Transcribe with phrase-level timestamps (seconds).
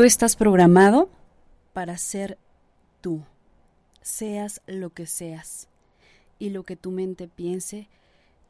[0.00, 1.10] Tú estás programado
[1.74, 2.38] para ser
[3.02, 3.22] tú,
[4.00, 5.68] seas lo que seas,
[6.38, 7.86] y lo que tu mente piense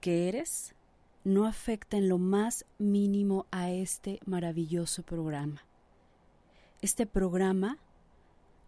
[0.00, 0.76] que eres
[1.24, 5.64] no afecta en lo más mínimo a este maravilloso programa.
[6.82, 7.78] Este programa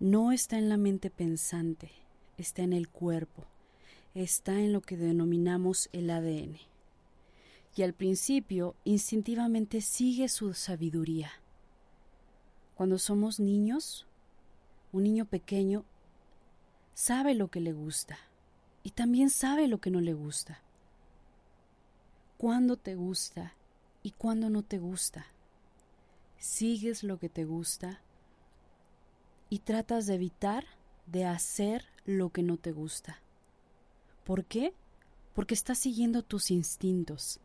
[0.01, 1.93] no está en la mente pensante,
[2.37, 3.45] está en el cuerpo,
[4.13, 6.57] está en lo que denominamos el ADN.
[7.77, 11.31] Y al principio instintivamente sigue su sabiduría
[12.75, 14.07] cuando somos niños,
[14.93, 15.85] un niño pequeño
[16.95, 18.19] sabe lo que le gusta
[18.83, 20.63] y también sabe lo que no le gusta.
[22.39, 23.55] Cuándo te gusta
[24.03, 25.27] y cuándo no te gusta.
[26.39, 28.01] Sigues lo que te gusta
[29.49, 30.65] y tratas de evitar
[31.07, 33.21] de hacer lo que no te gusta.
[34.25, 34.75] ¿Por qué?
[35.35, 37.39] Porque estás siguiendo tus instintos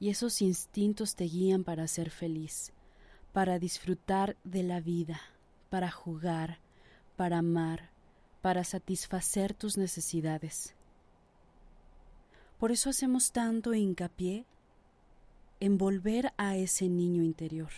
[0.00, 2.72] y esos instintos te guían para ser feliz
[3.32, 5.20] para disfrutar de la vida,
[5.70, 6.58] para jugar,
[7.16, 7.90] para amar,
[8.40, 10.74] para satisfacer tus necesidades.
[12.58, 14.44] Por eso hacemos tanto hincapié
[15.60, 17.70] en volver a ese niño interior,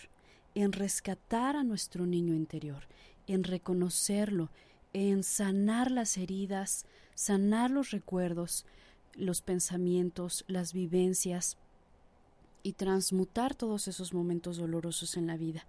[0.55, 2.87] en rescatar a nuestro niño interior,
[3.27, 4.51] en reconocerlo,
[4.93, 8.67] en sanar las heridas, sanar los recuerdos
[9.17, 11.57] los pensamientos, las vivencias
[12.65, 15.65] y transmutar todos esos momentos dolorosos en la vida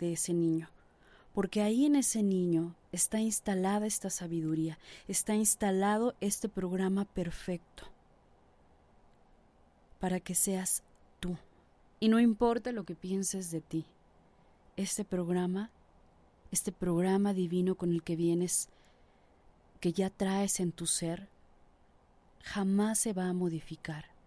[0.00, 0.70] de ese niño.
[1.34, 7.84] Porque ahí en ese niño está instalada esta sabiduría, está instalado este programa perfecto
[10.00, 10.82] para que seas
[11.20, 11.36] tú.
[12.00, 13.84] Y no importa lo que pienses de ti,
[14.76, 15.70] este programa,
[16.50, 18.70] este programa divino con el que vienes,
[19.80, 21.28] que ya traes en tu ser,
[22.42, 24.17] jamás se va a modificar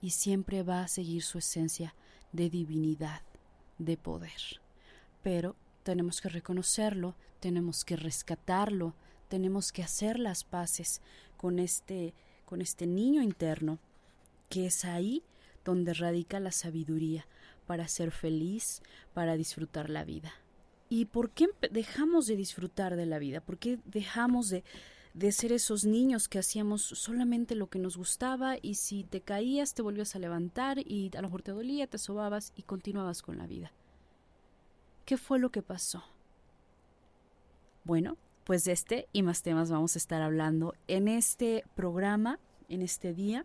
[0.00, 1.94] y siempre va a seguir su esencia
[2.32, 3.22] de divinidad,
[3.78, 4.60] de poder.
[5.22, 8.94] Pero tenemos que reconocerlo, tenemos que rescatarlo,
[9.28, 11.00] tenemos que hacer las paces
[11.36, 12.14] con este
[12.44, 13.78] con este niño interno
[14.48, 15.22] que es ahí
[15.64, 17.26] donde radica la sabiduría
[17.66, 18.82] para ser feliz,
[19.14, 20.32] para disfrutar la vida.
[20.88, 23.40] ¿Y por qué dejamos de disfrutar de la vida?
[23.40, 24.64] ¿Por qué dejamos de,
[25.14, 29.74] de ser esos niños que hacíamos solamente lo que nos gustaba y si te caías
[29.74, 33.38] te volvías a levantar y a lo mejor te dolía, te sobabas y continuabas con
[33.38, 33.72] la vida?
[35.04, 36.04] ¿Qué fue lo que pasó?
[37.84, 42.82] Bueno, pues de este y más temas vamos a estar hablando en este programa, en
[42.82, 43.44] este día.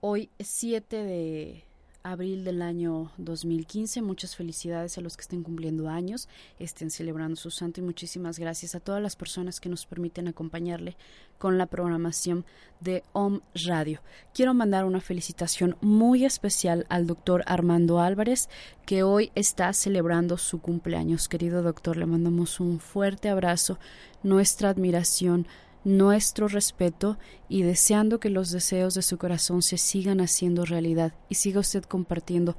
[0.00, 1.64] Hoy es 7 de
[2.02, 4.02] abril del año 2015.
[4.02, 6.28] Muchas felicidades a los que estén cumpliendo años,
[6.58, 10.96] estén celebrando su santo y muchísimas gracias a todas las personas que nos permiten acompañarle
[11.38, 12.44] con la programación
[12.80, 14.00] de OM Radio.
[14.34, 18.48] Quiero mandar una felicitación muy especial al doctor Armando Álvarez,
[18.86, 21.28] que hoy está celebrando su cumpleaños.
[21.28, 23.78] Querido doctor, le mandamos un fuerte abrazo,
[24.22, 25.46] nuestra admiración,
[25.84, 27.18] nuestro respeto
[27.48, 31.84] y deseando que los deseos de su corazón se sigan haciendo realidad y siga usted
[31.84, 32.56] compartiendo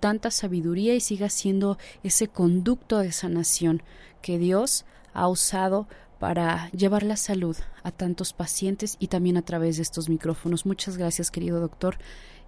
[0.00, 3.82] tanta sabiduría y siga siendo ese conducto de sanación
[4.20, 5.86] que Dios ha usado
[6.18, 10.66] para llevar la salud a tantos pacientes y también a través de estos micrófonos.
[10.66, 11.98] Muchas gracias, querido doctor.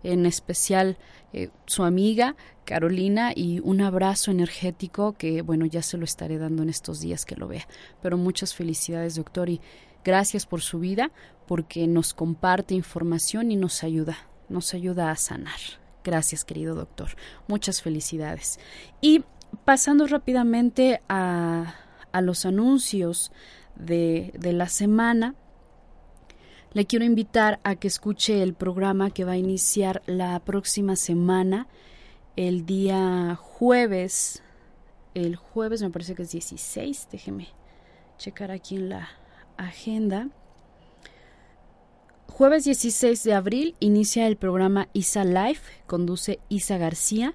[0.05, 0.99] En especial
[1.32, 6.62] eh, su amiga Carolina y un abrazo energético que, bueno, ya se lo estaré dando
[6.62, 7.67] en estos días que lo vea.
[8.03, 9.61] Pero muchas felicidades, doctor, y
[10.05, 11.11] Gracias por su vida,
[11.47, 14.19] porque nos comparte información y nos ayuda,
[14.49, 15.59] nos ayuda a sanar.
[16.05, 17.17] Gracias, querido doctor.
[17.49, 18.61] Muchas felicidades.
[19.01, 19.25] Y
[19.65, 21.75] pasando rápidamente a,
[22.12, 23.33] a los anuncios
[23.77, 25.35] de, de la semana,
[26.75, 31.69] le quiero invitar a que escuche el programa que va a iniciar la próxima semana,
[32.37, 34.43] el día jueves.
[35.15, 37.49] El jueves me parece que es 16, déjeme
[38.19, 39.09] checar aquí en la,
[39.56, 40.29] agenda.
[42.29, 47.35] Jueves 16 de abril inicia el programa ISA Life, conduce Isa García.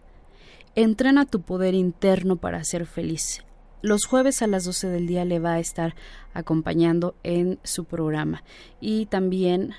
[0.76, 3.44] Entrena tu poder interno para ser feliz.
[3.82, 5.96] Los jueves a las 12 del día le va a estar
[6.34, 8.44] acompañando en su programa.
[8.82, 9.74] Y también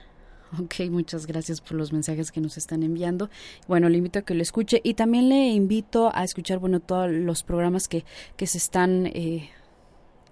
[0.59, 3.31] Ok, muchas gracias por los mensajes que nos están enviando.
[3.69, 7.11] Bueno, le invito a que lo escuche y también le invito a escuchar, bueno, todos
[7.11, 8.05] los programas que,
[8.37, 9.51] que se están eh,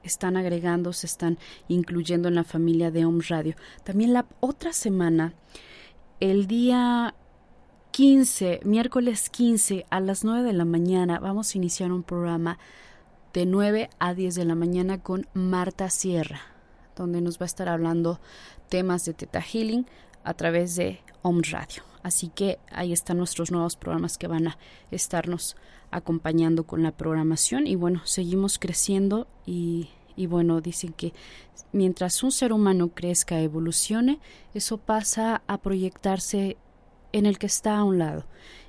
[0.03, 3.55] están agregando, se están incluyendo en la familia de Om Radio.
[3.85, 5.35] También la otra semana,
[6.21, 7.15] el día
[7.93, 12.59] 15, miércoles 15 a las 9 de la mañana, vamos a iniciar un programa
[13.33, 16.41] de 9 a 10 de la mañana con Marta Sierra,
[16.97, 18.21] donde nos va a estar hablando
[18.69, 19.87] temas de Teta Healing
[20.25, 21.83] a través de Om Radio.
[22.09, 24.59] Así que ahí están nuestros nuevos programas que van a
[24.91, 25.57] estarnos
[25.91, 31.13] acompañando con la programación y bueno, seguimos creciendo y, y bueno, dicen que
[31.71, 34.21] mientras un ser humano crezca, evolucione,
[34.55, 36.57] eso pasa a proyectarse
[37.13, 38.25] en el que está a un lado.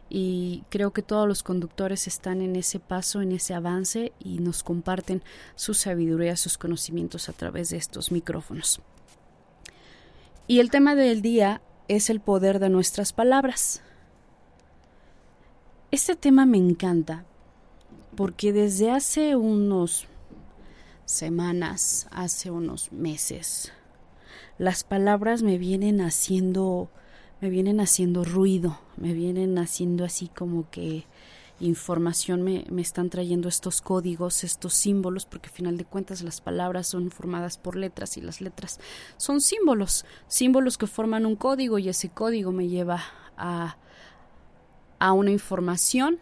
[0.10, 4.64] Y creo que todos los conductores están en ese paso, en ese avance y nos
[4.64, 5.24] comparten
[5.56, 8.82] su sabiduría, sus conocimientos a través de estos micrófonos.
[10.46, 13.82] Y el tema del día es el poder de nuestras palabras.
[15.92, 17.26] Este tema me encanta
[18.16, 20.06] porque desde hace unos
[21.06, 23.74] semanas, hace unos meses,
[24.58, 26.90] las palabras me vienen haciendo
[27.42, 31.06] me vienen haciendo ruido, me vienen haciendo así como que
[31.60, 36.42] información me, me, están trayendo estos códigos, estos símbolos, porque al final de cuentas las
[36.42, 38.80] palabras son formadas por letras y las letras
[39.18, 43.02] son símbolos, símbolos que forman un código y ese código me lleva
[43.38, 43.78] a,
[45.00, 46.20] a una información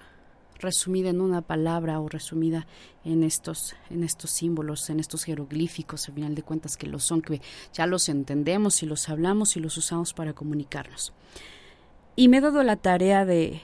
[0.59, 2.67] resumida en una palabra o resumida
[3.03, 7.21] en estos, en estos símbolos, en estos jeroglíficos, al final de cuentas que lo son,
[7.21, 7.41] que
[7.73, 11.13] ya los entendemos y los hablamos y los usamos para comunicarnos.
[12.15, 13.61] Y me he dado la tarea de,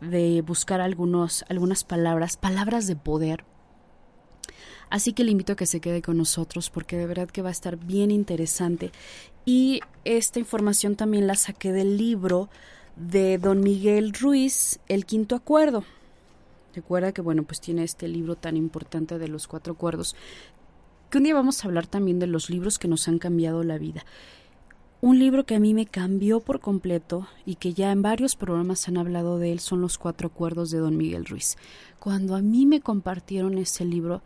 [0.00, 3.44] de buscar algunos, algunas palabras, palabras de poder,
[4.90, 7.48] Así que le invito a que se quede con nosotros porque de verdad que va
[7.48, 8.90] a estar bien interesante.
[9.46, 12.50] Y esta información también la saqué del libro
[12.96, 15.84] de don Miguel Ruiz, El Quinto Acuerdo.
[16.74, 20.14] Recuerda que, bueno, pues tiene este libro tan importante de los cuatro acuerdos,
[21.08, 23.78] que un día vamos a hablar también de los libros que nos han cambiado la
[23.78, 24.04] vida.
[25.02, 28.86] Un libro que a mí me cambió por completo y que ya en varios programas
[28.86, 31.56] han hablado de él son los cuatro acuerdos de don Miguel Ruiz.
[31.98, 34.20] Cuando a mí me compartieron ese libro,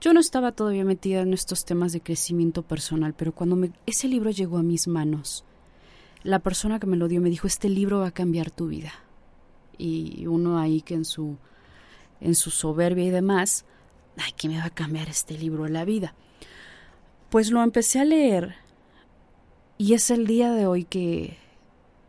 [0.00, 4.30] yo no estaba todavía metida en estos temas de crecimiento personal, pero cuando ese libro
[4.30, 5.44] llegó a mis manos,
[6.22, 8.94] la persona que me lo dio me dijo, este libro va a cambiar tu vida.
[9.76, 11.36] Y uno ahí que en su,
[12.22, 13.66] en su soberbia y demás,
[14.16, 16.14] ay, ¿qué me va a cambiar este libro en la vida?
[17.28, 18.62] Pues lo empecé a leer
[19.78, 21.36] y es el día de hoy que,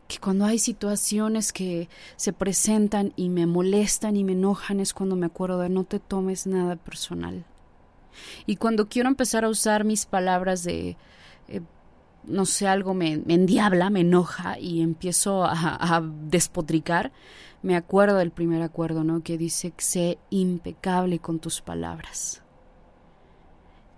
[0.07, 5.15] que cuando hay situaciones que se presentan y me molestan y me enojan es cuando
[5.15, 7.45] me acuerdo de no te tomes nada personal.
[8.45, 10.97] Y cuando quiero empezar a usar mis palabras de
[11.47, 11.61] eh,
[12.25, 17.11] no sé, algo me, me, endiabla, me enoja y empiezo a, a, despotricar,
[17.61, 19.23] me acuerdo del primer acuerdo, ¿no?
[19.23, 22.42] Que dice, sé impecable con tus palabras.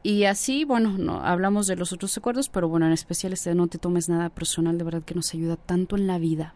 [0.06, 3.66] Y así, bueno, no hablamos de los otros acuerdos, pero bueno, en especial este no
[3.66, 6.54] te tomes nada personal, de verdad que nos ayuda tanto en la vida.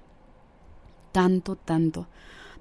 [1.13, 2.07] Tanto, tanto.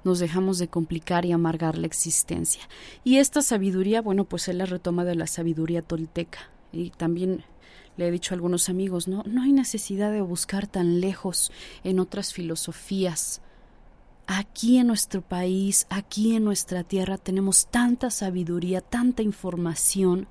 [0.03, 2.63] Nos dejamos de complicar y amargar la existencia.
[3.05, 6.39] Y esta sabiduría, bueno, pues él la retoma de la sabiduría tolteca.
[6.73, 7.45] Y también
[7.99, 11.53] le he dicho a algunos amigos, no, no hay necesidad de buscar tan lejos
[11.85, 13.43] en otras filosofías.
[14.27, 20.29] Aquí en nuestro país, aquí en nuestra tierra, tenemos tanta sabiduría, tanta información,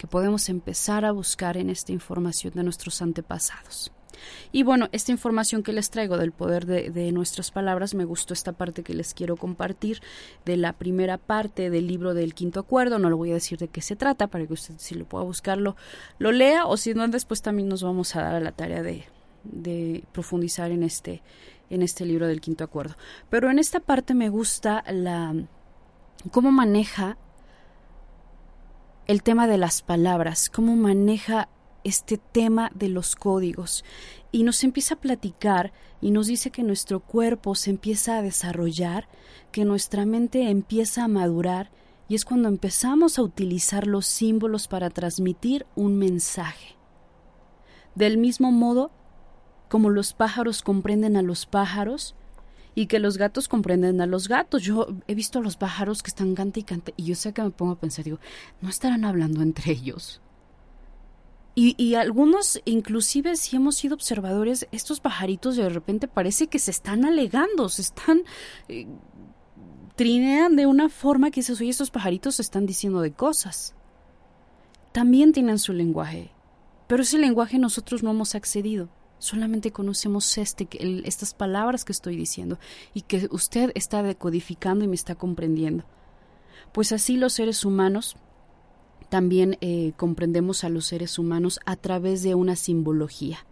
[0.00, 3.92] que podemos empezar a buscar en esta información de nuestros antepasados.
[4.50, 8.52] Y bueno, esta información que les traigo del poder de, nuestras palabras, me gustó esta
[8.52, 10.00] parte que les quiero compartir
[10.46, 12.98] de la primera parte del libro del quinto acuerdo.
[12.98, 15.24] No lo voy a decir de qué se trata para que usted si lo pueda
[15.24, 15.76] buscarlo
[16.18, 19.04] lo lea o si no después también nos vamos a dar a la tarea de,
[19.44, 21.20] de profundizar en este
[21.68, 22.96] en este libro del quinto acuerdo.
[23.28, 25.34] Pero en esta parte me gusta la
[26.30, 27.18] cómo maneja
[29.10, 31.48] el tema de las palabras, cómo maneja
[31.82, 33.84] este tema de los códigos
[34.30, 39.08] y nos empieza a platicar y nos dice que nuestro cuerpo se empieza a desarrollar,
[39.50, 41.72] que nuestra mente empieza a madurar
[42.06, 46.76] y es cuando empezamos a utilizar los símbolos para transmitir un mensaje.
[47.96, 48.92] Del mismo modo
[49.68, 52.14] como los pájaros comprenden a los pájaros
[52.74, 54.62] y que los gatos comprenden a los gatos.
[54.62, 57.42] Yo he visto a los pájaros que están cante y cante y yo sé que
[57.42, 58.18] me pongo a pensar, digo,
[58.60, 60.20] ¿no estarán hablando entre ellos?
[61.56, 67.04] Y, algunos, inclusive si hemos sido observadores, estos pajaritos de repente parece que se están
[67.04, 68.22] alegando, se están...
[68.68, 68.86] Eh,
[69.94, 73.74] trinean de una forma que dices, oye, estos pajaritos están diciendo de cosas.
[74.92, 76.30] También tienen su lenguaje,
[76.86, 78.88] pero ese lenguaje nosotros no hemos accedido.
[79.20, 80.66] Solamente conocemos este,
[81.06, 82.58] estas palabras que estoy diciendo
[82.94, 85.84] y que usted está decodificando y me está comprendiendo.
[86.72, 88.16] Pues así los seres humanos
[89.10, 93.44] también eh, comprendemos a los seres humanos a través de una simbología.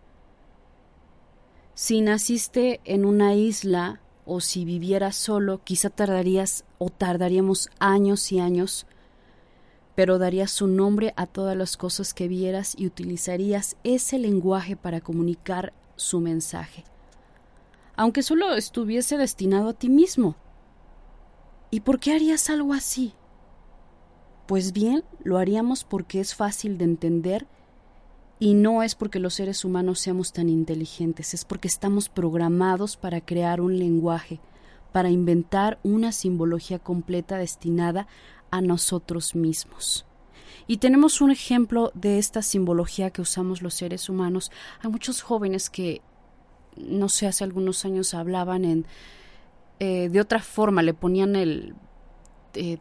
[1.74, 8.40] Si naciste en una isla o si vivieras solo, quizá tardarías o tardaríamos años y
[8.40, 8.86] años,
[9.98, 15.00] pero darías su nombre a todas las cosas que vieras y utilizarías ese lenguaje para
[15.00, 16.84] comunicar su mensaje,
[17.96, 20.36] aunque solo estuviese destinado a ti mismo.
[21.72, 23.12] ¿Y por qué harías algo así?
[24.46, 27.48] Pues bien, lo haríamos porque es fácil de entender
[28.38, 33.20] y no es porque los seres humanos seamos tan inteligentes, es porque estamos programados para
[33.20, 34.38] crear un lenguaje,
[34.92, 38.06] para inventar una simbología completa destinada
[38.50, 40.06] a nosotros mismos.
[40.66, 44.50] Y tenemos un ejemplo de esta simbología que usamos los seres humanos.
[44.82, 46.02] Hay muchos jóvenes que,
[46.76, 48.86] no sé, hace algunos años hablaban en,
[49.80, 51.74] eh, de otra forma, le ponían el...
[52.54, 52.78] Eh,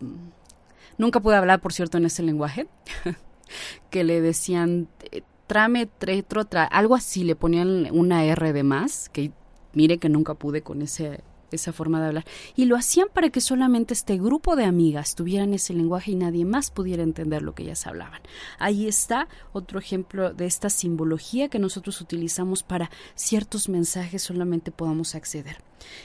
[0.98, 2.68] Nunca pude hablar, por cierto, en ese lenguaje,
[3.90, 9.10] que le decían eh, trame, tretro, tra, algo así, le ponían una R de más,
[9.10, 9.32] que
[9.74, 12.26] mire que nunca pude con ese esa forma de hablar.
[12.56, 16.46] Y lo hacían para que solamente este grupo de amigas tuvieran ese lenguaje y nadie
[16.46, 18.22] más pudiera entender lo que ellas hablaban.
[18.60, 25.16] Ahí está otro ejemplo de esta simbología que nosotros utilizamos para ciertos mensajes solamente podamos
[25.16, 25.58] acceder.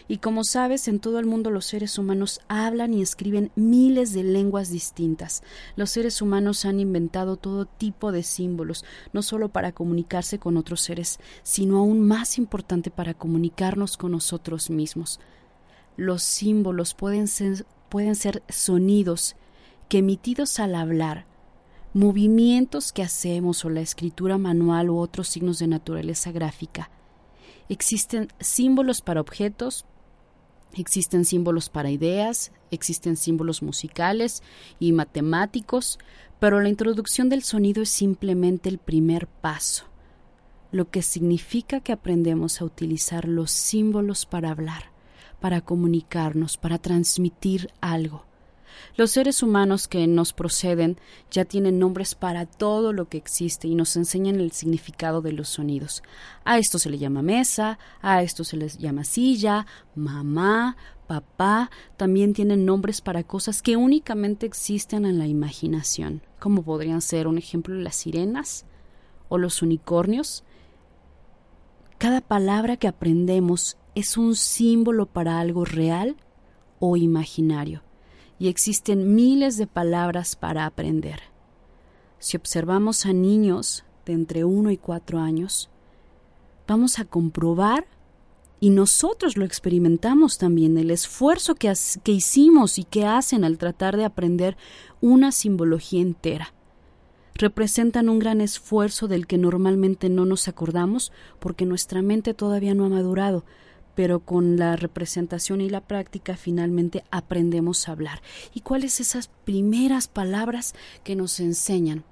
[0.08, 4.22] Y como sabes, en todo el mundo los seres humanos hablan y escriben miles de
[4.22, 5.42] lenguas distintas.
[5.76, 10.82] Los seres humanos han inventado todo tipo de símbolos, no solo para comunicarse con otros
[10.82, 15.20] seres, sino aún más importante para comunicarnos con nosotros mismos.
[15.96, 19.37] Los símbolos pueden ser, pueden ser sonidos
[19.88, 21.26] que emitidos al hablar,
[21.94, 26.90] movimientos que hacemos o la escritura manual u otros signos de naturaleza gráfica,
[27.68, 29.87] existen símbolos para objetos,
[30.75, 34.42] existen símbolos para ideas, existen símbolos musicales
[34.78, 35.99] y matemáticos,
[36.38, 39.84] pero la introducción del sonido es simplemente el primer paso,
[40.70, 44.91] lo que significa que aprendemos a utilizar los símbolos para hablar,
[45.42, 48.25] para comunicarnos, para transmitir algo.
[48.96, 50.99] Los seres humanos que nos proceden
[51.32, 55.49] ya tienen nombres para todo lo que existe y nos enseñan el significado de los
[55.49, 56.04] sonidos.
[56.44, 60.76] A esto se le llama mesa, a esto se les llama silla, mamá,
[61.08, 67.26] papá, también tienen nombres para cosas que únicamente existen en la imaginación, como podrían ser
[67.26, 68.64] un ejemplo las sirenas
[69.28, 70.44] o los unicornios.
[71.99, 76.16] Cada palabra que aprendemos es un símbolo para algo real
[76.78, 77.82] o imaginario
[78.38, 81.20] y existen miles de palabras para aprender.
[82.18, 85.70] Si observamos a niños de entre uno y cuatro años,
[86.66, 87.87] vamos a comprobar
[88.58, 91.72] y nosotros lo experimentamos también, el esfuerzo que,
[92.04, 94.56] que, hicimos y que hacen al tratar de aprender
[95.00, 96.54] una simbología entera.
[97.34, 102.84] Representan un gran esfuerzo del que normalmente no nos acordamos porque nuestra mente todavía no
[102.84, 103.44] ha madurado,
[103.94, 108.22] pero con la representación y la práctica finalmente aprendemos a hablar.
[108.54, 112.04] ¿Y cuáles esas primeras palabras que nos enseñan?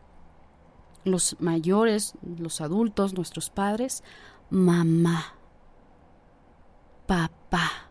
[1.04, 4.04] Los mayores, los adultos, nuestros padres,
[4.50, 5.36] mamá,
[7.06, 7.90] papá.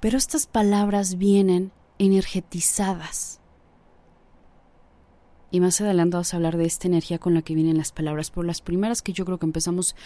[0.00, 3.40] Pero estas palabras vienen energetizadas.
[5.50, 8.30] Y más adelante vamos a hablar de esta energía con la que vienen las palabras.
[8.30, 9.96] Por las primeras que yo creo que empezamos,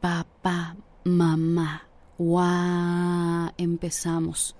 [0.00, 1.88] papá, mamá,
[2.18, 3.52] ¡Wow!
[3.58, 4.56] Empezamos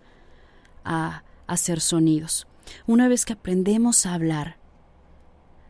[0.84, 2.46] a hacer sonidos.
[2.86, 4.58] Una vez que aprendemos a hablar,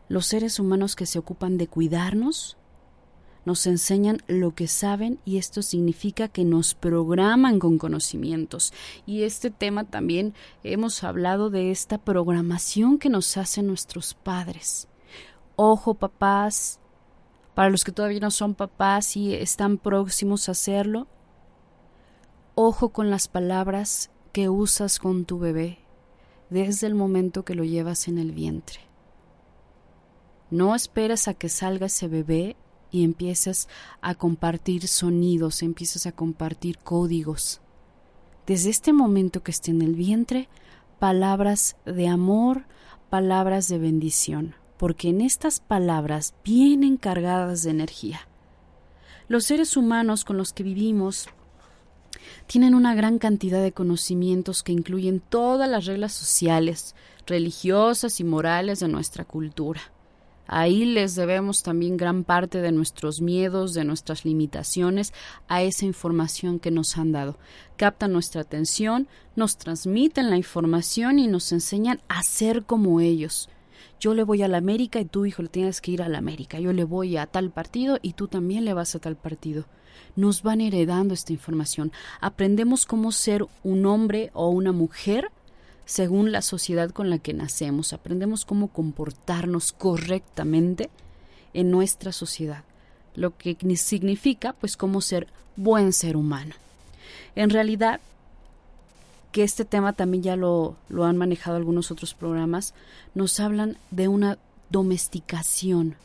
[0.07, 2.57] los seres humanos que se ocupan de cuidarnos
[3.45, 8.71] nos enseñan lo que saben y esto significa que nos programan con conocimientos.
[9.07, 14.87] Y este tema también hemos hablado de esta programación que nos hacen nuestros padres.
[15.55, 16.79] Ojo, papás,
[17.59, 21.07] para los que todavía no son papás y están próximos a hacerlo,
[22.55, 25.79] ojo con las palabras que usas con tu bebé
[26.49, 28.79] desde el momento que lo llevas en el vientre.
[30.49, 32.55] No esperes a que salga ese bebé
[32.91, 33.67] y empieces
[33.99, 37.59] a compartir sonidos, empieces a compartir códigos.
[38.47, 40.47] Desde este momento que esté en el vientre,
[40.97, 42.67] palabras de amor,
[43.09, 48.21] palabras de bendición porque en estas palabras vienen cargadas de energía.
[49.27, 51.27] Los seres humanos con los que vivimos
[52.47, 56.95] tienen una gran cantidad de conocimientos que incluyen todas las reglas sociales,
[57.27, 59.81] religiosas y morales de nuestra cultura.
[60.47, 65.13] Ahí les debemos también gran parte de nuestros miedos, de nuestras limitaciones,
[65.49, 67.37] a esa información que nos han dado.
[67.75, 73.49] Captan nuestra atención, nos transmiten la información y nos enseñan a ser como ellos
[73.99, 76.17] yo le voy a la América y tú, hijo, le tienes que ir a la
[76.17, 76.59] América.
[76.59, 79.65] Yo le voy a tal partido y tú también le vas a tal partido.
[80.15, 81.91] Nos van heredando esta información.
[82.21, 85.29] Aprendemos cómo ser un hombre o una mujer
[85.85, 87.93] según la sociedad con la que nacemos.
[87.93, 90.89] Aprendemos cómo comportarnos correctamente
[91.53, 92.63] en nuestra sociedad.
[93.15, 96.55] Lo que significa, pues, cómo ser buen ser humano.
[97.35, 97.99] En realidad,
[99.31, 102.73] que este tema también ya lo, lo han manejado algunos otros programas,
[103.13, 104.37] nos hablan de una
[104.69, 105.95] domesticación.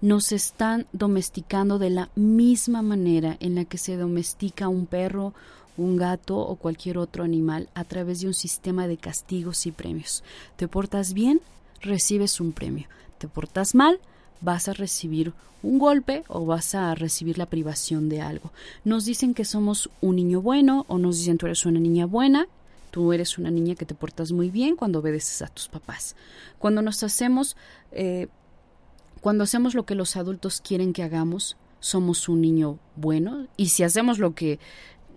[0.00, 5.32] Nos están domesticando de la misma manera en la que se domestica un perro,
[5.76, 10.24] un gato o cualquier otro animal a través de un sistema de castigos y premios.
[10.56, 11.40] Te portas bien,
[11.80, 12.88] recibes un premio.
[13.18, 14.00] Te portas mal,
[14.42, 18.50] vas a recibir un golpe o vas a recibir la privación de algo.
[18.84, 22.48] Nos dicen que somos un niño bueno o nos dicen tú eres una niña buena,
[22.90, 26.16] tú eres una niña que te portas muy bien cuando obedeces a tus papás.
[26.58, 27.56] Cuando nos hacemos,
[27.92, 28.26] eh,
[29.20, 33.82] cuando hacemos lo que los adultos quieren que hagamos, somos un niño bueno y si
[33.82, 34.60] hacemos lo que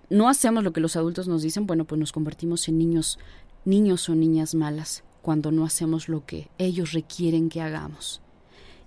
[0.09, 3.17] no hacemos lo que los adultos nos dicen, bueno, pues nos convertimos en niños,
[3.65, 8.21] niños o niñas malas cuando no hacemos lo que ellos requieren que hagamos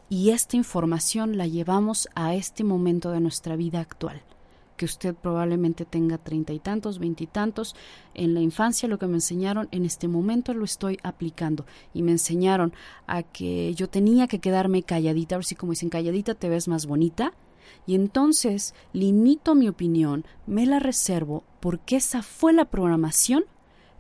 [0.09, 4.23] y esta información la llevamos a este momento de nuestra vida actual
[4.79, 7.77] que usted probablemente tenga treinta y tantos, veintitantos.
[8.15, 11.67] En la infancia lo que me enseñaron, en este momento lo estoy aplicando.
[11.93, 12.73] Y me enseñaron
[13.07, 16.69] a que yo tenía que quedarme calladita, a ver si como dicen calladita te ves
[16.69, 17.35] más bonita.
[17.87, 23.45] Y entonces limito mi opinión, me la reservo, porque esa fue la programación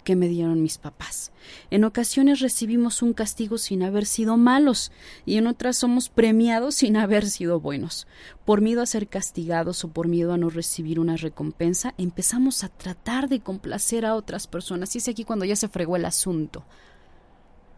[0.09, 1.33] que me dieron mis papás.
[1.71, 4.91] En ocasiones recibimos un castigo sin haber sido malos
[5.27, 8.07] y en otras somos premiados sin haber sido buenos.
[8.47, 12.71] Por miedo a ser castigados o por miedo a no recibir una recompensa, empezamos a
[12.71, 14.95] tratar de complacer a otras personas.
[14.95, 16.65] Y es aquí cuando ya se fregó el asunto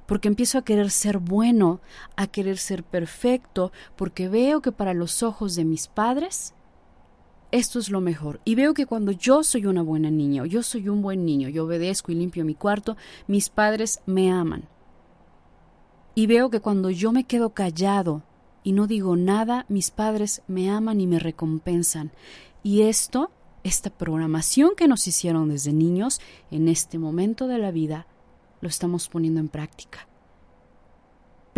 [0.07, 1.81] porque empiezo a querer ser bueno,
[2.14, 6.55] a querer ser perfecto, porque veo que para los ojos de mis padres
[7.52, 8.40] esto es lo mejor.
[8.44, 11.64] Y veo que cuando yo soy una buena niña, yo soy un buen niño, yo
[11.64, 14.64] obedezco y limpio mi cuarto, mis padres me aman.
[16.14, 18.22] Y veo que cuando yo me quedo callado
[18.62, 22.10] y no digo nada, mis padres me aman y me recompensan.
[22.62, 23.30] Y esto,
[23.64, 28.06] esta programación que nos hicieron desde niños, en este momento de la vida,
[28.60, 30.10] lo estamos poniendo en práctica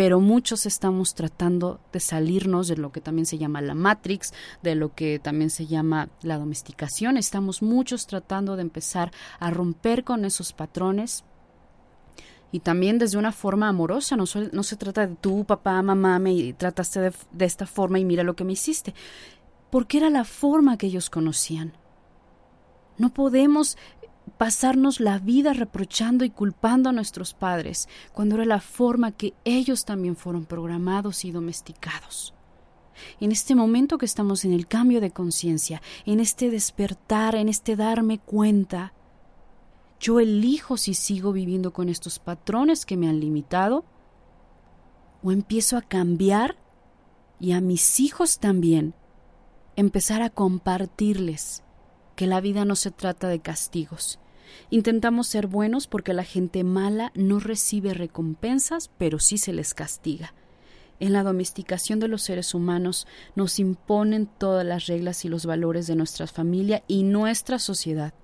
[0.02, 4.74] pero muchos estamos tratando de salirnos de lo que también se llama la Matrix, de
[4.74, 7.16] lo que también se llama la domesticación.
[7.16, 11.22] Estamos muchos tratando de empezar a romper con esos patrones
[12.50, 14.16] y también desde una forma amorosa.
[14.16, 18.34] No, se trata de tú, papá, mamá, me trataste de esta forma y mira lo
[18.34, 18.94] que me hiciste,
[19.70, 21.74] porque era la forma que ellos conocían.
[22.98, 23.78] No podemos
[24.38, 29.84] pasarnos la vida reprochando y culpando a nuestros padres, cuando era la forma que ellos
[29.84, 32.34] también fueron programados y domesticados.
[33.20, 37.76] En este momento que estamos en el cambio de conciencia, en este despertar, en este
[37.76, 38.92] darme cuenta,
[39.98, 43.84] yo elijo si sigo viviendo con estos patrones que me han limitado
[45.22, 46.56] o empiezo a cambiar
[47.38, 48.94] y a mis hijos también
[49.76, 51.62] empezar a compartirles
[52.14, 54.18] que la vida no se trata de castigos.
[54.70, 60.34] Intentamos ser buenos porque la gente mala no recibe recompensas, pero sí se les castiga.
[61.00, 65.86] En la domesticación de los seres humanos nos imponen todas las reglas y los valores
[65.86, 68.14] de nuestra familia y nuestra sociedad.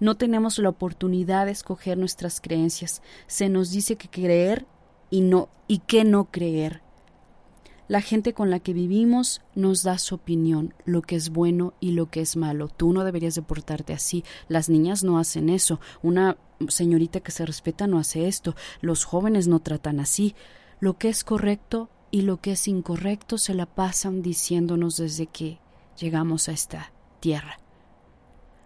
[0.00, 3.02] No tenemos la oportunidad de escoger nuestras creencias.
[3.26, 4.64] Se nos dice que creer
[5.10, 6.82] y no y que no creer.
[7.88, 11.92] La gente con la que vivimos nos da su opinión, lo que es bueno y
[11.92, 12.68] lo que es malo.
[12.68, 14.24] Tú no deberías de portarte así.
[14.46, 15.80] Las niñas no hacen eso.
[16.02, 16.36] Una
[16.68, 18.54] señorita que se respeta no hace esto.
[18.82, 20.34] Los jóvenes no tratan así.
[20.80, 25.58] Lo que es correcto y lo que es incorrecto se la pasan diciéndonos desde que
[25.98, 27.58] llegamos a esta tierra.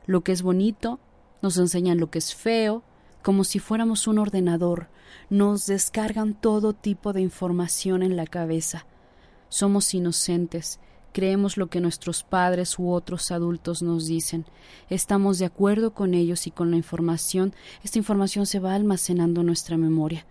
[0.04, 0.98] Lo que es bonito
[1.42, 2.82] nos enseñan lo que es feo,
[3.22, 4.88] como si fuéramos un ordenador.
[5.30, 8.84] Nos descargan todo tipo de información en la cabeza
[9.52, 10.80] somos inocentes,
[11.12, 14.46] creemos lo que nuestros padres u otros adultos nos dicen,
[14.88, 19.48] estamos de acuerdo con ellos y con la información, esta información se va almacenando en
[19.48, 20.24] nuestra memoria.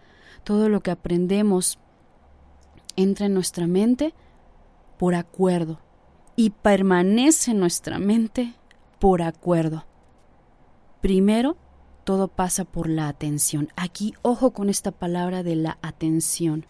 [0.43, 1.77] Todo lo que aprendemos
[2.95, 4.15] entra en nuestra mente
[4.97, 5.79] por acuerdo
[6.35, 8.55] y permanece en nuestra mente
[8.97, 9.85] por acuerdo.
[10.99, 11.57] Primero,
[12.05, 13.69] todo pasa por la atención.
[13.75, 16.65] Aquí, ojo con esta palabra de la atención.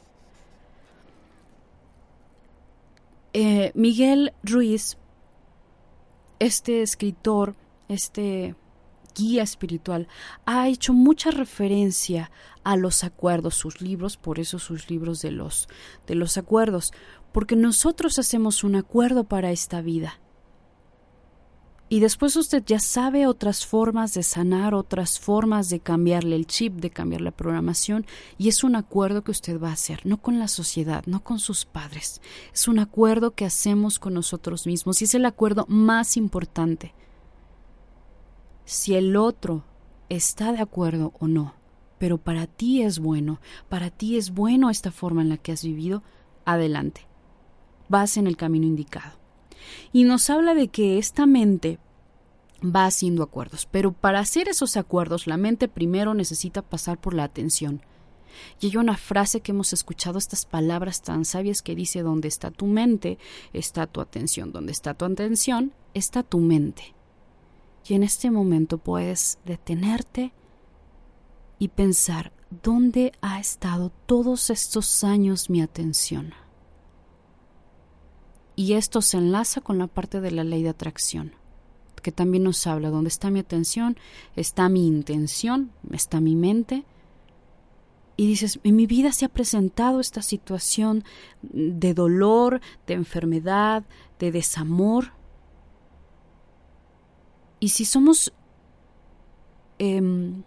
[3.33, 4.97] Eh, Miguel Ruiz,
[6.39, 7.55] este escritor,
[7.87, 8.55] este
[9.15, 10.07] guía espiritual,
[10.45, 12.31] ha hecho mucha referencia
[12.63, 15.67] a los acuerdos, sus libros, por eso sus libros de los,
[16.07, 16.93] de los acuerdos,
[17.31, 20.19] porque nosotros hacemos un acuerdo para esta vida.
[21.91, 26.75] Y después usted ya sabe otras formas de sanar, otras formas de cambiarle el chip,
[26.75, 28.05] de cambiar la programación,
[28.37, 31.37] y es un acuerdo que usted va a hacer, no con la sociedad, no con
[31.37, 32.21] sus padres,
[32.53, 36.93] es un acuerdo que hacemos con nosotros mismos y es el acuerdo más importante.
[38.63, 39.65] Si el otro
[40.07, 41.55] está de acuerdo o no,
[41.97, 45.65] pero para ti es bueno, para ti es bueno esta forma en la que has
[45.65, 46.03] vivido,
[46.45, 47.05] adelante,
[47.89, 49.20] vas en el camino indicado
[49.91, 51.79] y nos habla de que esta mente
[52.63, 57.23] va haciendo acuerdos, pero para hacer esos acuerdos la mente primero necesita pasar por la
[57.23, 57.81] atención.
[58.59, 62.51] Y hay una frase que hemos escuchado, estas palabras tan sabias que dice, donde está
[62.51, 63.17] tu mente,
[63.53, 66.93] está tu atención, donde está tu atención, está tu mente.
[67.87, 70.33] Y en este momento puedes detenerte
[71.59, 72.31] y pensar,
[72.63, 76.33] ¿dónde ha estado todos estos años mi atención?
[78.61, 81.33] Y esto se enlaza con la parte de la ley de atracción,
[82.03, 83.97] que también nos habla, donde está mi atención,
[84.35, 86.85] está mi intención, está mi mente.
[88.17, 91.03] Y dices, en mi vida se ha presentado esta situación
[91.41, 93.83] de dolor, de enfermedad,
[94.19, 95.13] de desamor.
[97.59, 98.31] Y si somos,
[99.79, 100.43] em,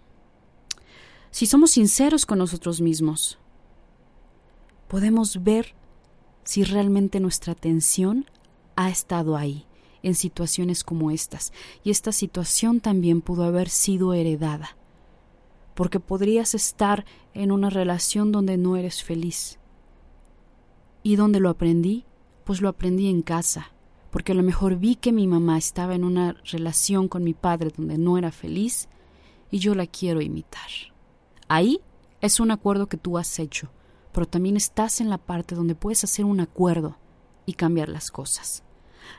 [1.33, 3.41] si somos sinceros con nosotros mismos,
[4.87, 5.75] podemos ver
[6.45, 8.27] si realmente nuestra atención
[8.77, 9.67] ha estado ahí,
[10.03, 11.53] en situaciones como estas,
[11.83, 14.77] y esta situación también pudo haber sido heredada.
[15.75, 17.05] porque podrías estar
[17.35, 19.59] en una relación donde no eres feliz.
[21.03, 22.05] ¿Y dónde lo aprendí?
[22.45, 23.73] Pues lo aprendí en casa,
[24.11, 27.73] porque a lo mejor vi que mi mamá estaba en una relación con mi padre
[27.77, 28.89] donde no era feliz
[29.51, 30.71] y yo la quiero imitar.
[31.49, 31.81] Ahí
[32.21, 33.71] es un acuerdo que tú has hecho,
[34.15, 36.97] pero también estás en la parte donde puedes hacer un acuerdo
[37.47, 38.63] y cambiar las cosas.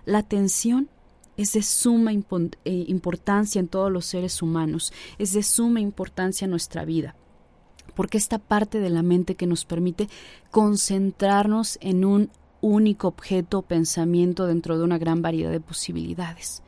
[0.05, 0.89] La atención
[1.35, 6.51] es de suma eh, importancia en todos los seres humanos, es de suma importancia en
[6.51, 7.13] nuestra vida,
[7.93, 10.07] porque esta parte de la mente que nos permite
[10.49, 12.31] concentrarnos en un
[12.61, 16.63] único objeto o pensamiento dentro de una gran variedad de posibilidades.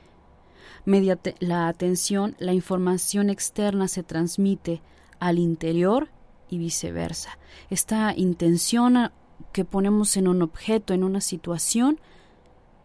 [0.84, 4.82] Mediante la atención, la información externa se transmite
[5.20, 6.10] al interior
[6.50, 7.38] y viceversa.
[7.70, 9.12] Esta intención
[9.52, 12.00] que ponemos en un objeto, en una situación,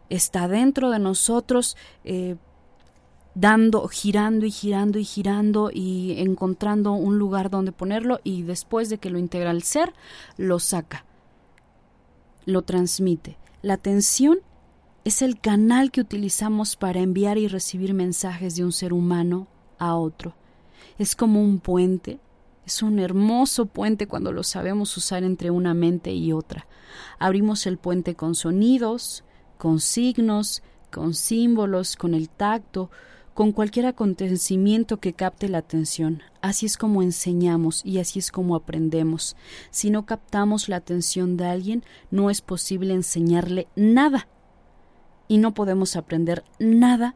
[0.08, 2.36] está dentro de nosotros, eh,
[3.34, 8.98] dando, girando y girando y girando y encontrando un lugar donde ponerlo y después de
[8.98, 9.92] que lo integra al ser,
[10.36, 11.04] lo saca,
[12.44, 13.38] lo transmite.
[13.62, 14.40] La atención
[15.04, 19.46] es el canal que utilizamos para enviar y recibir mensajes de un ser humano
[19.78, 20.34] a otro.
[20.98, 22.20] Es como un puente,
[22.64, 26.66] es un hermoso puente cuando lo sabemos usar entre una mente y otra.
[27.18, 29.24] Abrimos el puente con sonidos,
[29.58, 32.90] con signos, con símbolos, con el tacto,
[33.34, 36.22] con cualquier acontecimiento que capte la atención.
[36.40, 39.36] Así es como enseñamos y así es como aprendemos.
[39.70, 44.28] Si no captamos la atención de alguien, no es posible enseñarle nada.
[45.28, 47.14] Y no podemos aprender nada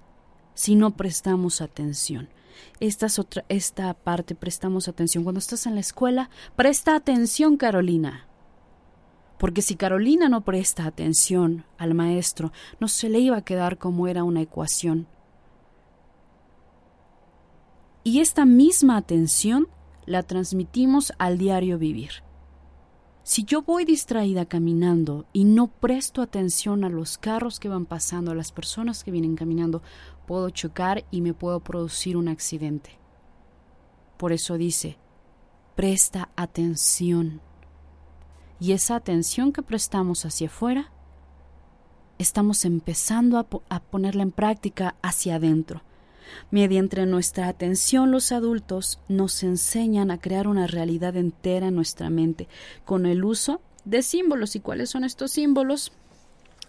[0.54, 2.28] si no prestamos atención.
[2.80, 5.24] Esta es otra, esta parte prestamos atención.
[5.24, 8.26] Cuando estás en la escuela, presta atención, Carolina
[9.38, 14.08] porque si Carolina no presta atención al maestro, no se le iba a quedar como
[14.08, 15.06] era una ecuación.
[18.02, 19.68] Y esta misma atención
[20.06, 22.22] la transmitimos al diario vivir.
[23.24, 28.30] Si yo voy distraída caminando y no presto atención a los carros que van pasando,
[28.30, 29.82] a las personas que vienen caminando,
[30.26, 32.90] puedo chocar y me puedo producir un accidente.
[34.16, 34.98] Por eso dice,
[35.74, 37.40] presta atención
[38.58, 40.90] y esa atención que prestamos hacia afuera,
[42.18, 45.82] estamos empezando a, ponerla en práctica hacia adentro.
[46.50, 52.48] Mediante nuestra atención los adultos nos enseñan a crear una realidad entera en nuestra mente
[52.84, 54.56] con el uso de símbolos.
[54.56, 55.92] ¿Y cuáles son estos símbolos?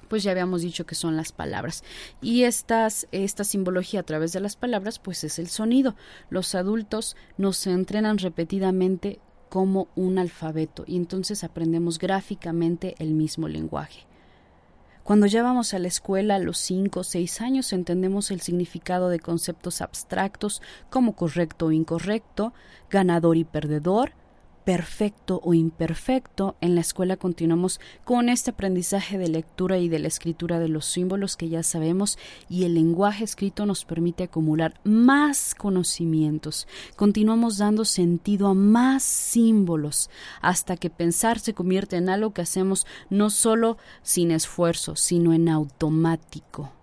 [0.07, 1.83] Pues ya habíamos dicho que son las palabras.
[2.21, 5.95] Y estas, esta simbología a través de las palabras, pues es el sonido.
[6.29, 14.05] Los adultos nos entrenan repetidamente como un alfabeto y entonces aprendemos gráficamente el mismo lenguaje.
[15.03, 19.07] Cuando ya vamos a la escuela a los 5 o 6 años entendemos el significado
[19.07, 22.53] de conceptos abstractos como correcto o incorrecto,
[22.89, 24.11] ganador y perdedor,
[24.67, 30.09] perfecto o imperfecto, en la escuela continuamos con este aprendizaje de lectura y de la
[30.09, 32.17] escritura de los símbolos que ya sabemos
[32.49, 36.67] y el lenguaje escrito nos permite acumular más conocimientos.
[36.97, 40.09] Continuamos dando sentido a más símbolos
[40.41, 45.47] hasta que pensar se convierte en algo que hacemos no solo sin esfuerzo, sino en
[45.47, 46.73] automático.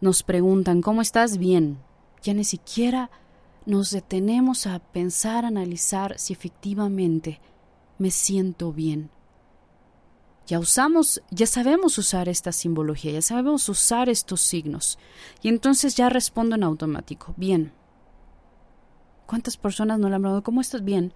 [0.00, 1.38] Nos preguntan ¿cómo estás?
[1.38, 1.78] Bien.
[2.24, 3.08] Ya ni siquiera
[3.66, 7.40] nos detenemos a pensar, analizar si efectivamente
[7.98, 9.10] me siento bien.
[10.46, 14.98] Ya usamos, ya sabemos usar esta simbología, ya sabemos usar estos signos.
[15.40, 17.32] Y entonces ya respondo en automático.
[17.36, 17.72] Bien.
[19.26, 20.42] ¿Cuántas personas no le han hablado?
[20.42, 20.84] ¿Cómo estás?
[20.84, 21.14] Bien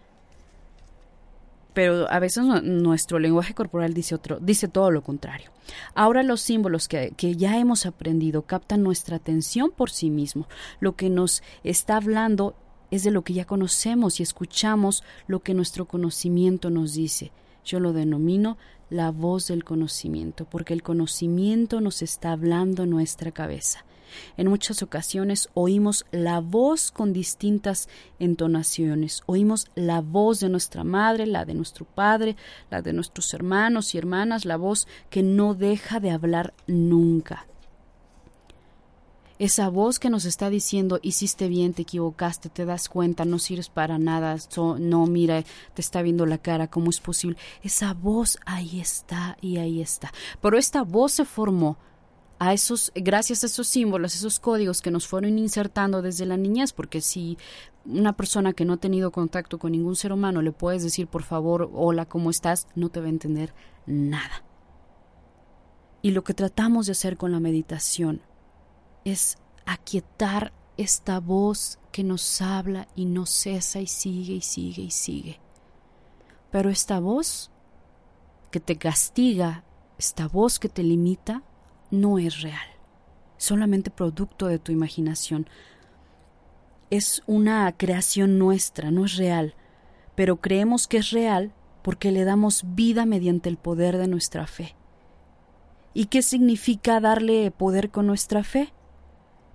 [1.76, 5.50] pero a veces nuestro lenguaje corporal dice otro, dice todo lo contrario.
[5.94, 10.48] Ahora los símbolos que, que, ya hemos aprendido captan nuestra atención por sí mismo.
[10.80, 12.54] Lo que nos está hablando
[12.90, 17.30] es de lo que ya conocemos y escuchamos lo que nuestro conocimiento nos dice.
[17.62, 18.56] Yo lo denomino
[18.88, 23.84] la voz del conocimiento, porque el conocimiento nos está hablando en nuestra cabeza.
[24.36, 27.88] En muchas ocasiones oímos la voz con distintas
[28.18, 29.22] entonaciones.
[29.26, 32.36] Oímos la voz de nuestra madre, la de nuestro padre,
[32.70, 37.46] la de nuestros hermanos y hermanas, la voz que no deja de hablar nunca.
[39.38, 43.68] Esa voz que nos está diciendo hiciste bien, te equivocaste, te das cuenta, no sirves
[43.68, 44.36] para nada,
[44.78, 47.36] no, mira, te está viendo la cara, ¿cómo es posible?
[47.62, 50.10] Esa voz ahí está y ahí está.
[50.40, 51.76] Pero esta voz se formó
[52.38, 56.72] a esos, gracias a esos símbolos, esos códigos que nos fueron insertando desde la niñez,
[56.72, 57.38] porque si
[57.84, 61.22] una persona que no ha tenido contacto con ningún ser humano le puedes decir por
[61.22, 62.66] favor, hola, ¿cómo estás?
[62.74, 63.54] no te va a entender
[63.86, 64.44] nada.
[66.02, 68.22] Y lo que tratamos de hacer con la meditación
[69.04, 74.90] es aquietar esta voz que nos habla y no cesa y sigue y sigue y
[74.90, 75.40] sigue.
[76.50, 77.50] Pero esta voz
[78.50, 79.64] que te castiga,
[79.98, 81.42] esta voz que te limita,
[81.90, 82.66] no es real,
[83.36, 85.48] solamente producto de tu imaginación.
[86.90, 89.54] Es una creación nuestra, no es real,
[90.14, 94.74] pero creemos que es real porque le damos vida mediante el poder de nuestra fe.
[95.94, 98.72] ¿Y qué significa darle poder con nuestra fe?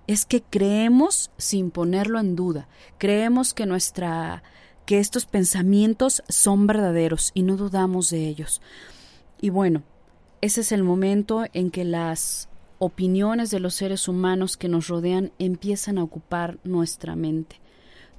[0.06, 2.68] Es que creemos sin ponerlo en duda,
[2.98, 4.42] creemos que nuestra
[4.86, 8.60] que estos pensamientos son verdaderos y no dudamos de ellos.
[9.40, 9.82] Y bueno,
[10.42, 12.48] ese es el momento en que las
[12.80, 17.60] opiniones de los seres humanos que nos rodean empiezan a ocupar nuestra mente.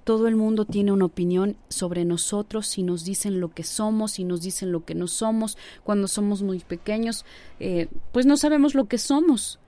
[0.05, 4.23] Todo el mundo tiene una opinión sobre nosotros y nos dicen lo que somos y
[4.23, 5.57] nos dicen lo que no somos.
[5.83, 7.25] Cuando somos muy pequeños,
[7.59, 9.59] eh, pues no sabemos lo que somos.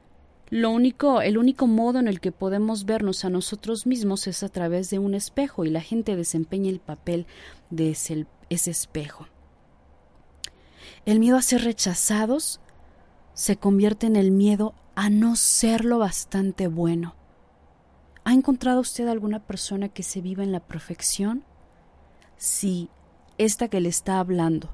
[0.50, 4.50] Lo único, el único modo en el que podemos vernos a nosotros mismos es a
[4.50, 7.26] través de un espejo y la gente desempeña el papel
[7.70, 9.28] de ese, ese espejo.
[11.06, 12.60] El miedo a ser rechazados
[13.36, 17.14] se convierte en el miedo a no ser lo bastante bueno.
[18.24, 21.44] ¿Ha encontrado usted alguna persona que se viva en la perfección?
[22.38, 22.90] Sí,
[23.38, 24.72] esta que le está hablando.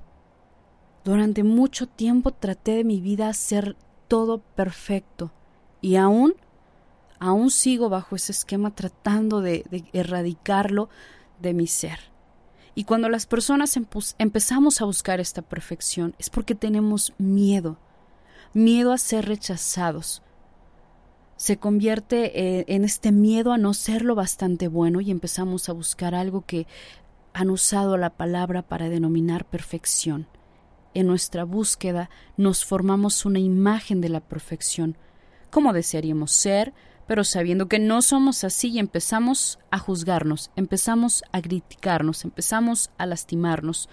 [1.03, 3.75] Durante mucho tiempo traté de mi vida ser
[4.07, 5.33] todo perfecto
[5.81, 6.35] y aún,
[7.19, 10.87] aún sigo bajo ese esquema tratando de erradicarlo
[11.41, 12.10] de mi ser.
[12.73, 13.77] Y cuando las personas
[14.17, 17.77] empezamos a buscar esta perfección es porque tenemos miedo,
[18.53, 20.21] miedo a ser rechazados.
[21.35, 25.73] Se convierte eh, en este miedo a no ser lo bastante bueno y empezamos a
[25.73, 26.67] buscar algo que
[27.33, 30.27] han usado la palabra para denominar perfección.
[30.93, 34.97] En nuestra búsqueda nos formamos una imagen de la perfección,
[35.49, 36.73] como desearíamos ser,
[37.11, 43.05] pero sabiendo que no somos así y empezamos a juzgarnos, empezamos a criticarnos, empezamos a
[43.05, 43.89] lastimarnos.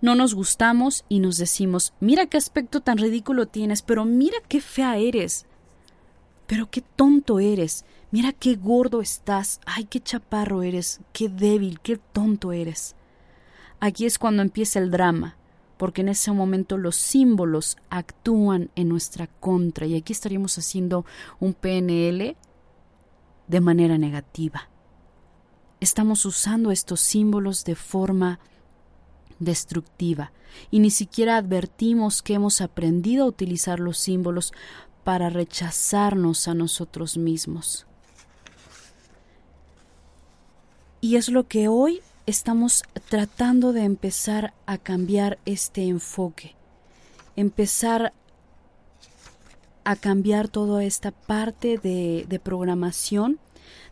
[0.00, 4.60] No nos gustamos y nos decimos, mira qué aspecto tan ridículo tienes, pero mira qué
[4.60, 5.46] fea eres,
[6.46, 11.96] pero qué tonto eres, mira qué gordo estás, ay qué chaparro eres, qué débil, qué
[11.96, 12.94] tonto eres.
[13.80, 15.34] Aquí es cuando empieza el drama,
[15.76, 19.86] porque en ese momento los símbolos actúan en nuestra contra.
[19.86, 21.04] Y aquí estaríamos haciendo
[21.40, 22.36] un PNL
[23.50, 24.68] de manera negativa.
[25.80, 28.38] Estamos usando estos símbolos de forma
[29.40, 30.32] destructiva
[30.70, 34.52] y ni siquiera advertimos que hemos aprendido a utilizar los símbolos
[35.02, 37.86] para rechazarnos a nosotros mismos.
[41.00, 46.54] Y es lo que hoy estamos tratando de empezar a cambiar este enfoque,
[47.34, 48.12] empezar
[49.84, 53.38] a cambiar toda esta parte de, de programación,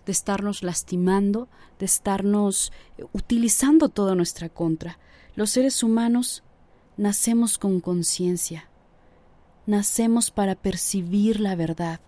[0.06, 1.48] de estarnos lastimando,
[1.78, 4.98] de estarnos eh, utilizando toda nuestra contra.
[5.34, 6.42] Los seres humanos
[6.96, 8.68] nacemos con conciencia,
[9.66, 12.00] nacemos para percibir la verdad,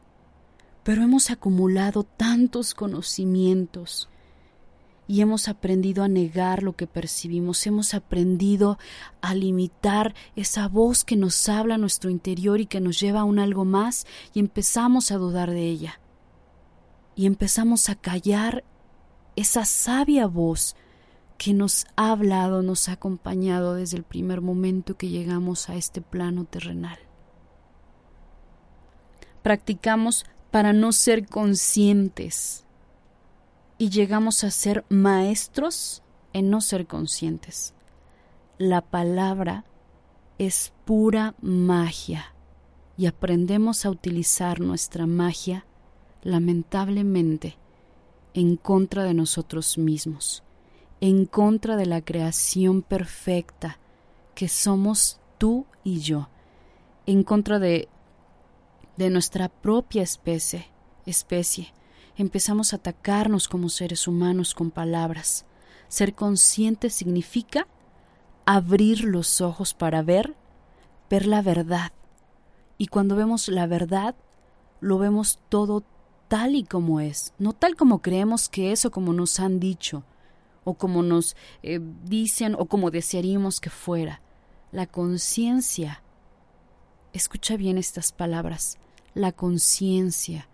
[0.82, 4.08] pero hemos acumulado tantos conocimientos,
[5.10, 8.78] y hemos aprendido a negar lo que percibimos, hemos aprendido
[9.20, 13.24] a limitar esa voz que nos habla a nuestro interior y que nos lleva a
[13.24, 15.98] un algo más y empezamos a dudar de ella.
[17.16, 18.62] Y empezamos a callar
[19.34, 20.76] esa sabia voz
[21.38, 26.02] que nos ha hablado, nos ha acompañado desde el primer momento que llegamos a este
[26.02, 27.00] plano terrenal.
[29.42, 32.64] Practicamos para no ser conscientes
[33.80, 36.02] y llegamos a ser maestros
[36.34, 37.72] en no ser conscientes.
[38.58, 39.64] La palabra
[40.36, 42.34] es pura magia
[42.98, 45.64] y aprendemos a utilizar nuestra magia,
[46.22, 47.56] lamentablemente,
[48.34, 50.42] en contra de nosotros mismos,
[51.00, 53.78] en contra de la creación perfecta
[54.34, 56.28] que somos tú y yo,
[57.06, 57.88] en contra de,
[58.98, 60.66] de nuestra propia especie,
[61.06, 61.72] especie
[62.20, 65.46] empezamos a atacarnos como seres humanos con palabras.
[65.88, 67.66] Ser consciente significa
[68.44, 70.34] abrir los ojos para ver,
[71.08, 71.92] ver la verdad.
[72.78, 74.14] Y cuando vemos la verdad,
[74.80, 75.82] lo vemos todo
[76.28, 80.04] tal y como es, no tal como creemos que es o como nos han dicho,
[80.64, 84.20] o como nos eh, dicen o como desearíamos que fuera.
[84.72, 86.02] La conciencia,
[87.12, 88.78] escucha bien estas palabras,
[89.14, 90.49] la conciencia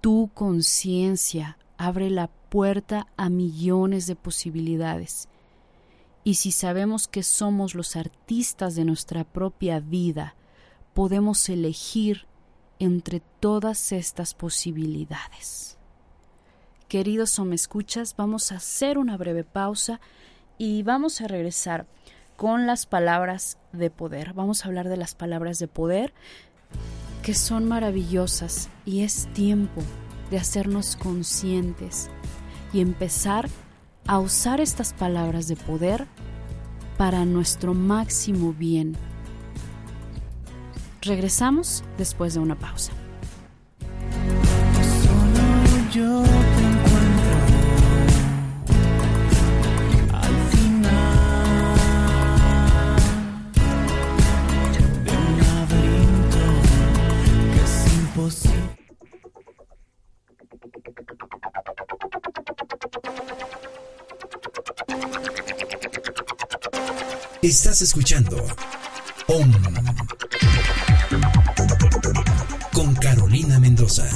[0.00, 5.28] tu conciencia abre la puerta a millones de posibilidades.
[6.24, 10.34] Y si sabemos que somos los artistas de nuestra propia vida,
[10.92, 12.26] podemos elegir
[12.78, 15.78] entre todas estas posibilidades.
[16.88, 20.00] Queridos o me escuchas, vamos a hacer una breve pausa
[20.58, 21.86] y vamos a regresar
[22.36, 24.32] con las palabras de poder.
[24.32, 26.12] Vamos a hablar de las palabras de poder
[27.22, 29.82] que son maravillosas y es tiempo
[30.30, 32.08] de hacernos conscientes
[32.72, 33.48] y empezar
[34.06, 36.06] a usar estas palabras de poder
[36.96, 38.96] para nuestro máximo bien.
[41.02, 42.92] Regresamos después de una pausa.
[67.50, 68.36] Estás escuchando
[69.26, 69.52] OM
[72.72, 74.08] con Carolina Mendoza.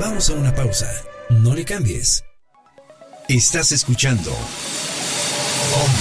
[0.00, 0.92] Vamos a una pausa.
[1.30, 2.24] No le cambies.
[3.28, 5.92] Estás escuchando OM.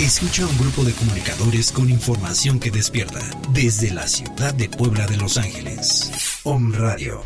[0.00, 3.18] Escucha a un grupo de comunicadores con información que despierta
[3.50, 6.12] desde la ciudad de Puebla de Los Ángeles.
[6.44, 7.24] OM Radio.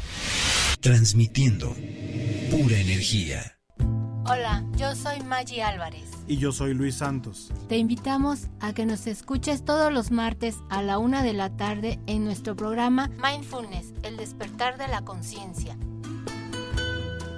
[0.80, 1.76] Transmitiendo
[2.50, 3.58] pura energía.
[5.32, 6.10] Maggie Álvarez.
[6.26, 7.50] Y yo soy Luis Santos.
[7.66, 11.98] Te invitamos a que nos escuches todos los martes a la una de la tarde
[12.06, 15.74] en nuestro programa Mindfulness, el despertar de la conciencia,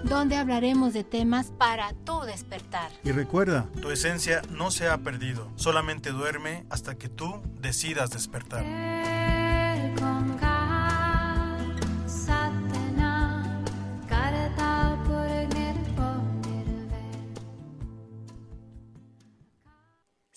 [0.03, 2.91] donde hablaremos de temas para tu despertar.
[3.05, 8.65] Y recuerda, tu esencia no se ha perdido, solamente duerme hasta que tú decidas despertar.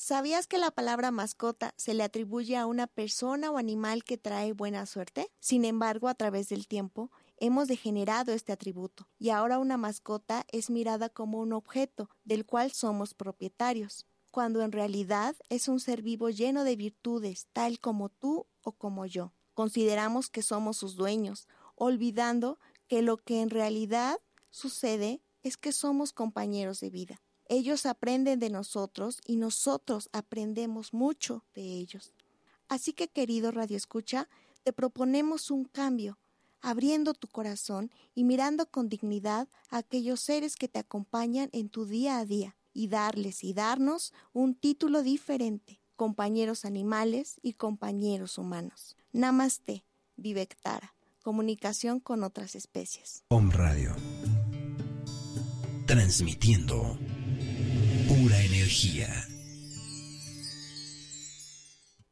[0.07, 4.53] ¿Sabías que la palabra mascota se le atribuye a una persona o animal que trae
[4.53, 5.29] buena suerte?
[5.41, 10.69] Sin embargo, a través del tiempo, hemos degenerado este atributo y ahora una mascota es
[10.69, 16.29] mirada como un objeto del cual somos propietarios, cuando en realidad es un ser vivo
[16.29, 19.33] lleno de virtudes, tal como tú o como yo.
[19.55, 26.13] Consideramos que somos sus dueños, olvidando que lo que en realidad sucede es que somos
[26.13, 27.21] compañeros de vida.
[27.49, 32.13] Ellos aprenden de nosotros y nosotros aprendemos mucho de ellos.
[32.67, 34.27] Así que, querido Radio Escucha,
[34.63, 36.19] te proponemos un cambio,
[36.61, 41.85] abriendo tu corazón y mirando con dignidad a aquellos seres que te acompañan en tu
[41.85, 48.97] día a día y darles y darnos un título diferente, compañeros animales y compañeros humanos.
[49.13, 49.85] Namaste,
[50.17, 53.23] Vivectara, comunicación con otras especies.
[53.29, 53.95] Home Radio.
[55.85, 56.97] Transmitiendo
[58.07, 59.07] pura energía.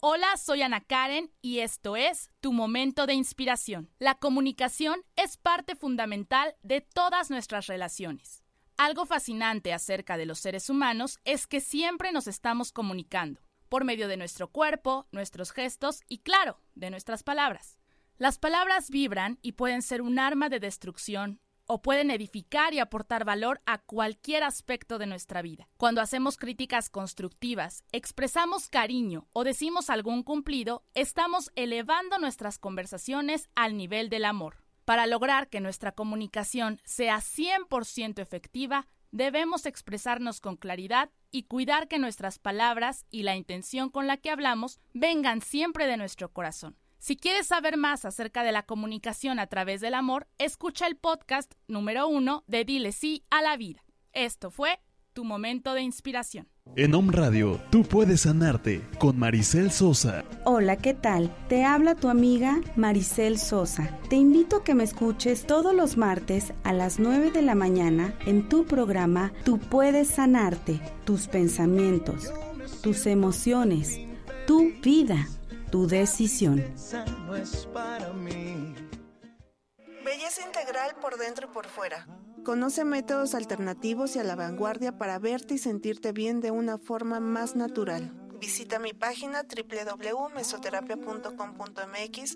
[0.02, 3.90] Hola, soy Ana Karen y esto es Tu Momento de Inspiración.
[3.98, 8.44] La comunicación es parte fundamental de todas nuestras relaciones.
[8.78, 14.10] Algo fascinante acerca de los seres humanos es que siempre nos estamos comunicando, por medio
[14.10, 17.80] de nuestro cuerpo, nuestros gestos y, claro, de nuestras palabras.
[18.18, 23.26] Las palabras vibran y pueden ser un arma de destrucción, o pueden edificar y aportar
[23.26, 25.68] valor a cualquier aspecto de nuestra vida.
[25.78, 33.78] Cuando hacemos críticas constructivas, expresamos cariño o decimos algún cumplido, estamos elevando nuestras conversaciones al
[33.78, 34.58] nivel del amor.
[34.86, 42.00] Para lograr que nuestra comunicación sea 100% efectiva, debemos expresarnos con claridad y cuidar que
[42.00, 46.78] nuestras palabras y la intención con la que hablamos vengan siempre de nuestro corazón.
[47.06, 51.54] Si quieres saber más acerca de la comunicación a través del amor, escucha el podcast
[51.68, 53.86] número uno de Dile sí a la vida.
[54.12, 54.80] Esto fue
[55.14, 56.48] tu momento de inspiración.
[56.76, 60.26] En Home Radio, tú puedes sanarte con Maricel Sosa.
[60.46, 61.32] Hola, ¿qué tal?
[61.48, 64.00] Te habla tu amiga Maricel Sosa.
[64.10, 68.16] Te invito a que me escuches todos los martes a las 9 de la mañana
[68.26, 72.34] en tu programa Tú puedes sanarte, tus pensamientos,
[72.82, 74.00] tus emociones,
[74.48, 75.28] tu vida
[75.76, 76.64] tu decisión.
[80.06, 82.08] Belleza integral por dentro y por fuera.
[82.46, 87.20] Conoce métodos alternativos y a la vanguardia para verte y sentirte bien de una forma
[87.20, 88.10] más natural.
[88.40, 92.36] Visita mi página www.mesoterapia.com.mx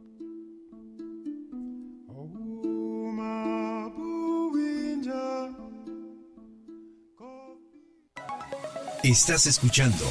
[9.03, 10.05] Estás escuchando.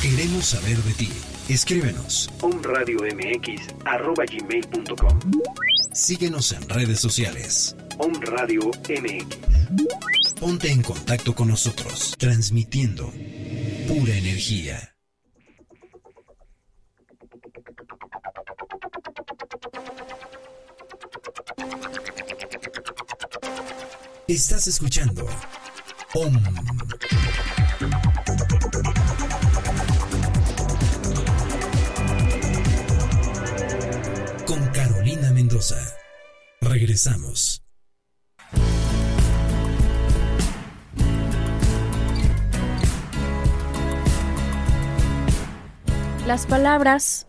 [0.00, 1.12] Queremos saber de ti.
[1.50, 2.30] Escríbenos.
[2.40, 3.50] omradiomx.com
[5.92, 7.76] Síguenos en redes sociales.
[7.98, 9.26] Om Radio MX.
[10.40, 13.12] Ponte en contacto con nosotros, transmitiendo
[13.86, 14.94] pura energía.
[24.30, 25.26] Estás escuchando.
[34.46, 35.84] Con Carolina Mendoza.
[36.60, 37.64] Regresamos.
[46.28, 47.26] Las palabras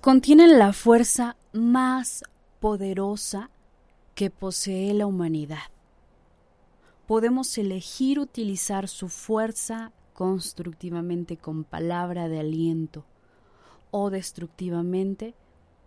[0.00, 2.24] contienen la fuerza más
[2.58, 3.50] poderosa
[4.16, 5.60] que posee la humanidad.
[7.10, 13.04] Podemos elegir utilizar su fuerza constructivamente con palabra de aliento
[13.90, 15.34] o destructivamente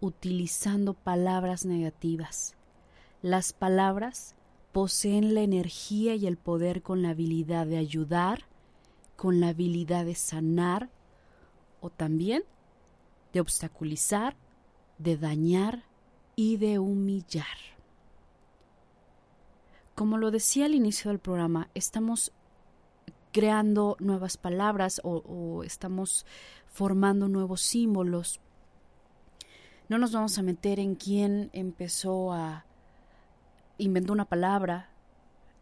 [0.02, 2.56] utilizando palabras negativas.
[3.22, 4.36] Las palabras
[4.74, 8.44] poseen la energía y el poder con la habilidad de ayudar,
[9.16, 10.90] con la habilidad de sanar
[11.80, 12.44] o también
[13.32, 14.36] de obstaculizar,
[14.98, 15.86] de dañar
[16.36, 17.73] y de humillar.
[19.96, 22.32] Como lo decía al inicio del programa, estamos
[23.32, 26.26] creando nuevas palabras o, estamos
[26.68, 28.40] formando nuevos símbolos.
[29.90, 32.66] No nos vamos a meter en quién empezó a
[33.78, 34.90] inventó una palabra,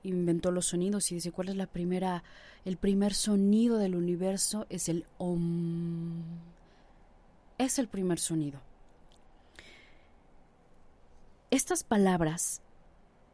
[0.03, 2.23] inventó los sonidos y dice cuál es la primera
[2.63, 6.21] el primer sonido del universo es el om.
[7.57, 8.59] Es el primer sonido.
[11.49, 12.61] Estas palabras,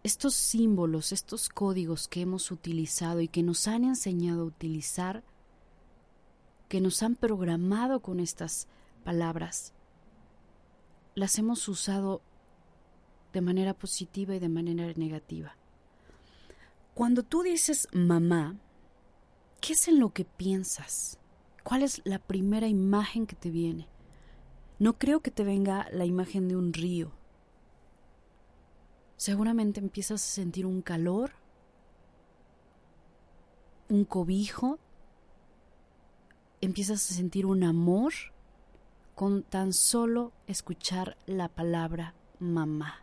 [0.07, 5.21] estos símbolos, estos códigos que hemos utilizado y que nos han enseñado a utilizar,
[6.69, 8.69] que nos han programado con estas
[9.03, 9.73] palabras,
[11.13, 12.21] las hemos usado
[13.33, 15.57] de manera positiva y de manera negativa.
[16.93, 18.55] Cuando tú dices mamá,
[19.59, 21.19] ¿qué es en lo que piensas?
[21.65, 23.89] ¿Cuál es la primera imagen que te viene?
[24.79, 27.11] No creo que te venga la imagen de un río.
[29.17, 31.31] Seguramente empiezas a sentir un calor,
[33.89, 34.77] un cobijo,
[36.61, 38.13] empiezas a sentir un amor
[39.15, 43.01] con tan solo escuchar la palabra mamá.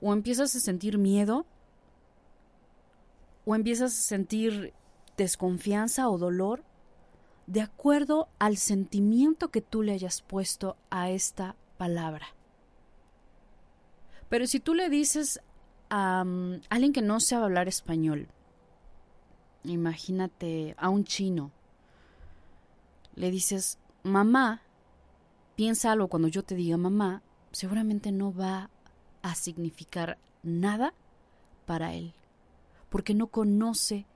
[0.00, 1.44] O empiezas a sentir miedo,
[3.44, 4.72] o empiezas a sentir
[5.18, 6.64] desconfianza o dolor,
[7.46, 12.28] de acuerdo al sentimiento que tú le hayas puesto a esta palabra.
[14.32, 15.42] Pero si tú le dices
[15.90, 18.28] a um, alguien que no sabe hablar español,
[19.62, 21.50] imagínate a un chino,
[23.14, 24.62] le dices, mamá,
[25.54, 27.20] piensa algo cuando yo te diga mamá,
[27.50, 28.70] seguramente no va
[29.20, 30.94] a significar nada
[31.66, 32.14] para él,
[32.88, 34.06] porque no conoce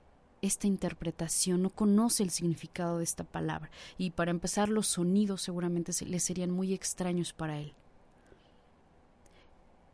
[0.40, 3.70] esta interpretación, no conoce el significado de esta palabra.
[3.98, 7.74] Y para empezar, los sonidos seguramente le serían muy extraños para él.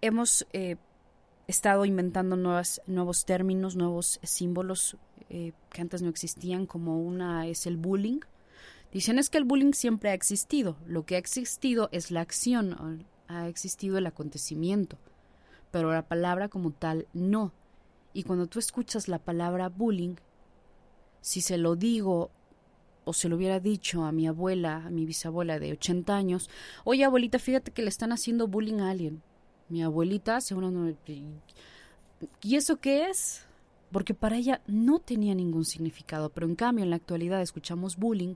[0.04, 0.78] Hemos eh,
[1.46, 4.96] estado inventando nuevas, nuevos términos, nuevos símbolos
[5.30, 8.18] eh, que antes no existían, como una es el bullying.
[8.92, 10.76] Dicen es que el bullying siempre ha existido.
[10.86, 14.98] Lo que ha existido es la acción, ha existido el acontecimiento,
[15.70, 17.52] pero la palabra como tal no.
[18.12, 20.16] Y cuando tú escuchas la palabra bullying,
[21.20, 22.32] si se lo digo
[23.04, 26.50] o se lo hubiera dicho a mi abuela, a mi bisabuela de 80 años,
[26.82, 29.22] oye abuelita, fíjate que le están haciendo bullying a alguien.
[29.72, 31.22] Mi abuelita seguramente...
[32.42, 33.46] ¿Y eso qué es?
[33.90, 38.34] Porque para ella no tenía ningún significado, pero en cambio en la actualidad escuchamos bullying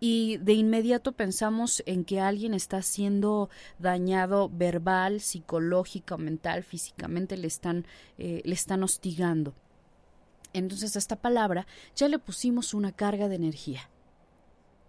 [0.00, 7.46] y de inmediato pensamos en que alguien está siendo dañado verbal, psicológica, mental, físicamente, le
[7.46, 7.86] están,
[8.18, 9.54] eh, le están hostigando.
[10.52, 11.64] Entonces a esta palabra
[11.94, 13.88] ya le pusimos una carga de energía.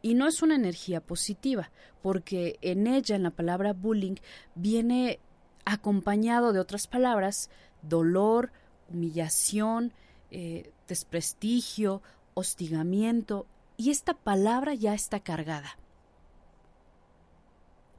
[0.02, 1.72] Y no es una energía positiva,
[2.02, 4.16] porque en ella, en la palabra bullying,
[4.56, 5.20] viene
[5.66, 7.50] acompañado de otras palabras,
[7.82, 8.52] dolor,
[8.90, 9.92] humillación,
[10.32, 12.02] eh, desprestigio,
[12.34, 15.78] hostigamiento, y esta palabra ya está cargada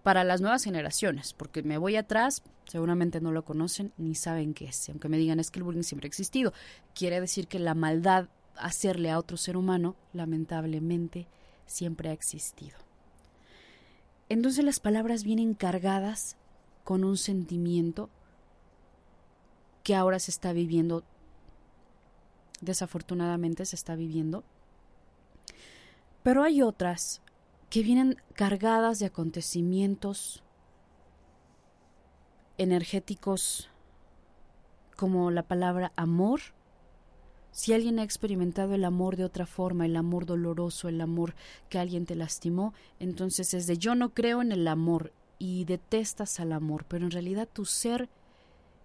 [0.03, 4.67] para las nuevas generaciones, porque me voy atrás, seguramente no lo conocen ni saben qué
[4.67, 4.89] es.
[4.89, 6.55] Aunque me digan es que el bullying siempre ha existido,
[6.95, 11.27] quiere decir que la maldad hacerle a otro ser humano, lamentablemente,
[11.69, 12.77] siempre ha existido.
[14.29, 16.37] Entonces las palabras vienen cargadas
[16.85, 18.11] con un sentimiento
[19.85, 21.05] que ahora se está viviendo,
[22.61, 24.45] desafortunadamente se está viviendo.
[26.23, 27.23] Pero hay otras
[27.71, 30.43] que vienen cargadas de acontecimientos
[32.59, 33.71] energéticos
[34.97, 36.41] como la palabra amor.
[37.59, 41.35] Si alguien ha experimentado el amor de otra forma, el amor doloroso, el amor
[41.69, 46.39] que alguien te lastimó, entonces es de yo no creo en el amor y detestas
[46.39, 48.09] al amor, pero en realidad tu ser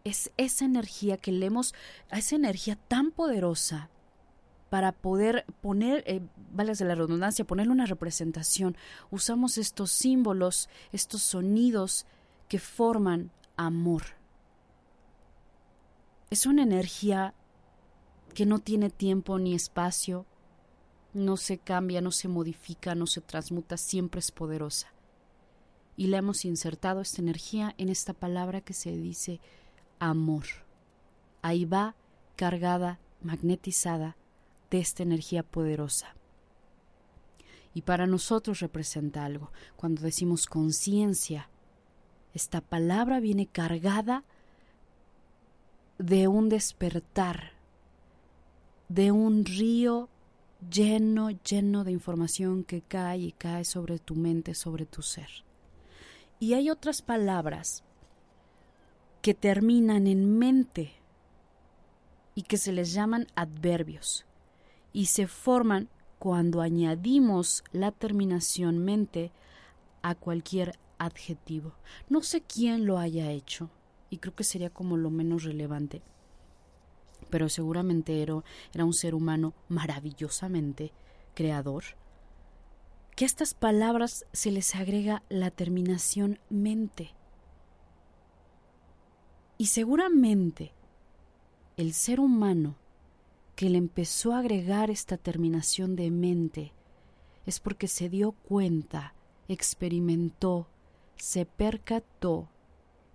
[0.03, 1.75] es esa energía que leemos,
[2.09, 3.91] esa energía tan poderosa
[4.71, 6.21] para poder poner, eh,
[6.51, 8.75] de la redundancia, ponerle una representación.
[9.11, 12.07] Usamos estos símbolos, estos sonidos
[12.49, 14.01] que forman amor.
[16.31, 17.35] Es una energía
[18.33, 20.25] que no tiene tiempo ni espacio,
[21.13, 24.93] no se cambia, no se modifica, no se transmuta, siempre es poderosa.
[25.95, 29.39] Y le hemos insertado esta energía en esta palabra que se dice
[29.99, 30.45] amor.
[31.41, 31.95] Ahí va
[32.35, 34.17] cargada, magnetizada
[34.71, 36.15] de esta energía poderosa.
[37.75, 39.51] Y para nosotros representa algo.
[39.75, 41.49] Cuando decimos conciencia,
[42.33, 44.23] esta palabra viene cargada
[45.97, 47.52] de un despertar,
[48.93, 50.07] de un río
[50.69, 55.29] lleno, lleno de información que cae y cae sobre tu mente, sobre tu ser.
[56.39, 57.83] Y hay otras palabras
[59.23, 60.93] que terminan en mente
[62.35, 64.25] y que se les llaman adverbios
[64.91, 65.89] y se forman
[66.19, 69.31] cuando añadimos la terminación mente
[70.03, 71.73] a cualquier adjetivo.
[72.09, 73.71] No sé quién lo haya hecho
[74.11, 76.03] y creo que sería como lo menos relevante,
[77.33, 80.93] pero seguramente era, un ser humano maravillosamente
[81.33, 81.83] creador,
[83.15, 87.15] que a estas palabras se les agrega la terminación mente.
[89.57, 90.73] Y seguramente
[91.75, 92.75] el ser humano
[93.55, 96.71] que le empezó a agregar esta terminación de mente
[97.47, 99.15] es porque se dio cuenta,
[99.47, 100.67] experimentó,
[101.15, 102.47] se percató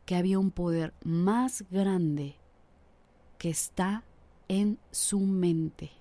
[0.07, 2.35] que había un poder más grande
[3.39, 4.05] que está
[4.49, 5.93] en su mente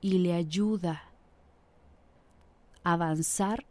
[0.00, 1.04] y le ayuda
[2.82, 3.66] a avanzar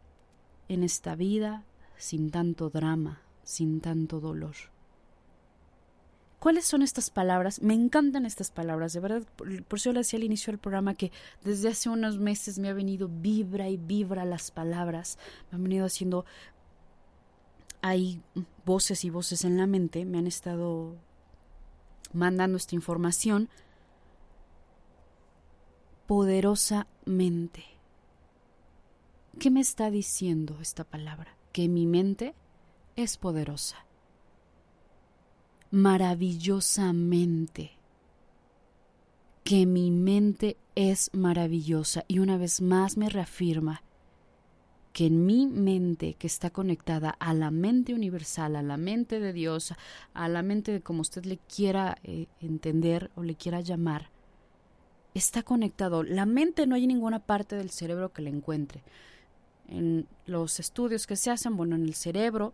[0.68, 1.64] en esta vida
[1.96, 4.54] sin tanto drama, sin tanto dolor.
[6.38, 7.60] ¿Cuáles son estas palabras?
[7.60, 9.22] Me encantan estas palabras, de verdad.
[9.36, 11.12] Por, eso le decía al inicio del programa que
[11.44, 15.18] desde hace unos meses me ha venido vibra y vibra las palabras.
[15.50, 16.24] Me han venido haciendo.
[17.82, 18.22] Hay
[18.64, 20.96] voces y voces en la mente, me han estado
[22.12, 23.48] mandando esta información
[26.06, 27.64] poderosamente.
[29.38, 31.36] ¿Qué me está diciendo esta palabra?
[31.52, 32.34] Que mi mente
[32.96, 33.86] es poderosa
[35.70, 37.72] maravillosamente,
[39.44, 43.82] que mi mente es maravillosa y una vez más me reafirma
[44.92, 49.32] que en mi mente que está conectada a la mente universal, a la mente de
[49.32, 49.74] Dios,
[50.14, 54.10] a la mente de como usted le quiera eh, entender o le quiera llamar,
[55.14, 56.02] está conectado.
[56.02, 58.82] La mente no hay ninguna parte del cerebro que la encuentre.
[59.68, 62.52] En los estudios que se hacen, bueno, en el cerebro,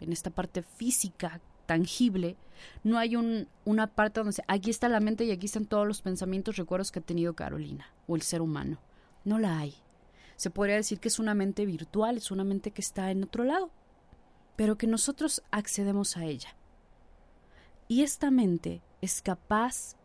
[0.00, 2.36] en esta parte física tangible,
[2.82, 6.02] no hay un, una parte donde aquí está la mente y aquí están todos los
[6.02, 8.78] pensamientos, recuerdos que ha tenido Carolina o el ser humano.
[9.24, 9.74] No la hay.
[10.44, 13.44] Se podría decir que es una mente virtual, es una mente que está en otro
[13.44, 13.70] lado,
[14.56, 16.54] pero que nosotros accedemos a ella.
[17.88, 19.96] Y esta mente es capaz,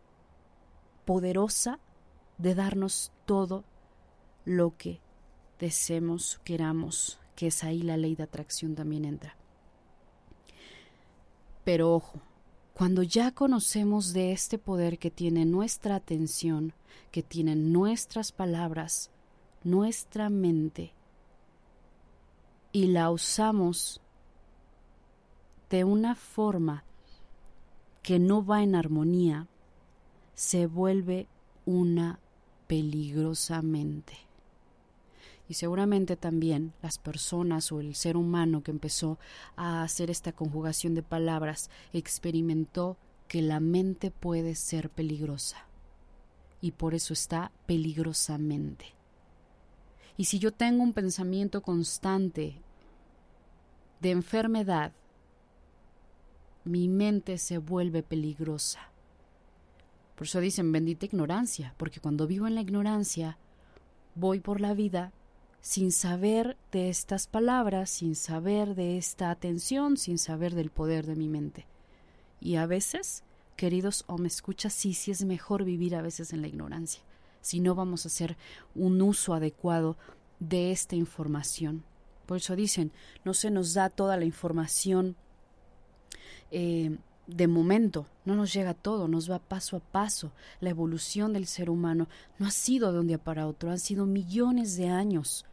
[1.03, 1.81] poderosa,
[2.37, 3.65] de darnos todo
[4.45, 5.01] lo que
[5.59, 9.35] deseemos, queramos, que es ahí la ley de atracción también entra.
[11.65, 12.21] Pero ojo,
[12.73, 16.71] cuando ya conocemos de este poder que tiene nuestra atención,
[17.11, 19.11] que tienen nuestras palabras,
[19.63, 20.93] nuestra mente,
[22.71, 24.01] y la usamos
[25.69, 26.83] de una forma
[28.03, 29.47] que no va en armonía,
[30.33, 31.27] se vuelve
[31.65, 32.19] una
[32.67, 34.29] peligrosamente
[35.49, 39.17] y seguramente también las personas o el ser humano que empezó
[39.55, 42.97] a hacer esta conjugación de palabras experimentó
[43.27, 45.65] que la mente puede ser peligrosa
[46.61, 48.98] y por eso está peligrosamente.
[50.19, 52.61] Y si yo tengo un pensamiento constante
[54.01, 54.91] de enfermedad,
[56.65, 58.81] mi mente se vuelve peligrosa.
[60.17, 63.37] Por eso dicen bendita ignorancia, porque cuando vivo en la ignorancia,
[64.13, 65.13] voy por la vida
[65.61, 71.15] sin saber de estas palabras, sin saber de esta atención, sin saber del poder de
[71.15, 71.65] mi mente.
[72.41, 73.23] Y a veces
[73.55, 77.03] queridos o me escuchas, sí, sí es mejor vivir a veces en la ignorancia.
[77.41, 78.37] Si no vamos a hacer
[78.75, 79.97] un uso adecuado
[80.39, 81.83] de esta información.
[82.25, 82.91] Por eso dicen,
[83.23, 85.15] no se nos da toda la información
[86.51, 90.31] eh, de momento, no nos llega todo, nos va paso a paso.
[90.59, 92.07] La evolución del ser humano
[92.39, 95.45] no ha sido de un día para otro, han sido millones de años.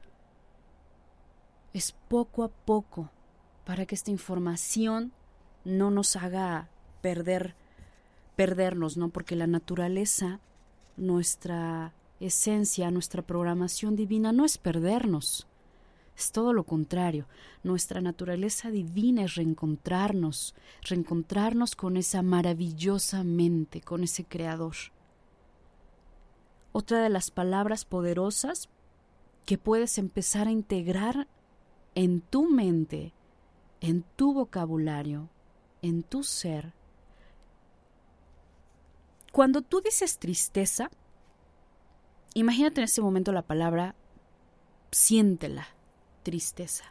[1.74, 3.11] Es poco a poco
[3.66, 5.12] para que esta información
[5.64, 6.70] no nos haga
[7.03, 7.55] perder
[8.37, 9.09] perdernos, ¿no?
[9.09, 10.41] Porque la naturaleza,
[10.97, 15.47] nuestra esencia, nuestra programación divina no es perdernos.
[16.17, 17.27] Es todo lo contrario.
[17.63, 24.77] Nuestra naturaleza divina es reencontrarnos, reencontrarnos con esa maravillosa mente, con ese creador.
[26.73, 28.69] Otra de las palabras poderosas
[29.45, 31.29] que puedes empezar a integrar
[31.95, 33.13] en tu mente,
[33.81, 35.29] en tu vocabulario,
[35.83, 36.73] en tu ser.
[39.37, 40.91] Cuando tú dices tristeza,
[42.32, 43.95] imagínate en ese momento la palabra
[44.91, 45.68] siéntela
[46.22, 46.84] tristeza.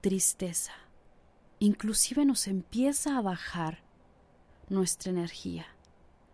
[0.00, 0.72] Tristeza.
[1.60, 3.78] Inclusive nos empieza a bajar
[4.68, 5.66] nuestra energía.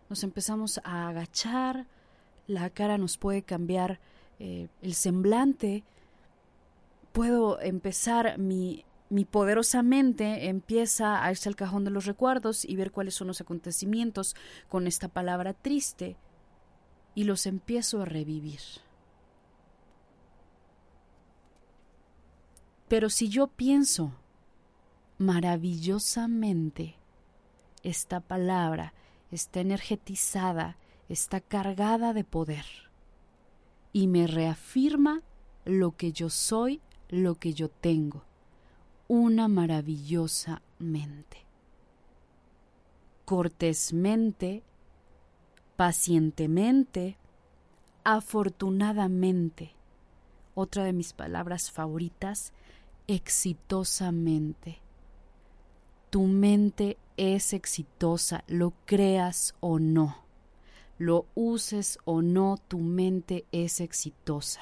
[0.09, 1.85] Nos empezamos a agachar,
[2.47, 3.99] la cara nos puede cambiar
[4.39, 5.83] eh, el semblante.
[7.11, 12.75] Puedo empezar mi, mi poderosa mente empieza a irse al cajón de los recuerdos y
[12.75, 14.35] ver cuáles son los acontecimientos
[14.67, 16.17] con esta palabra triste
[17.13, 18.59] y los empiezo a revivir.
[22.87, 24.13] Pero si yo pienso
[25.17, 26.95] maravillosamente,
[27.83, 28.93] esta palabra
[29.31, 30.77] está energetizada,
[31.09, 32.65] está cargada de poder
[33.93, 35.21] y me reafirma
[35.63, 38.23] lo que yo soy, lo que yo tengo,
[39.07, 41.45] una maravillosa mente.
[43.25, 44.63] Cortésmente,
[45.75, 47.17] pacientemente,
[48.03, 49.73] afortunadamente,
[50.53, 52.53] otra de mis palabras favoritas,
[53.07, 54.79] exitosamente.
[56.09, 60.23] Tu mente es exitosa, lo creas o no,
[60.97, 64.61] lo uses o no, tu mente es exitosa.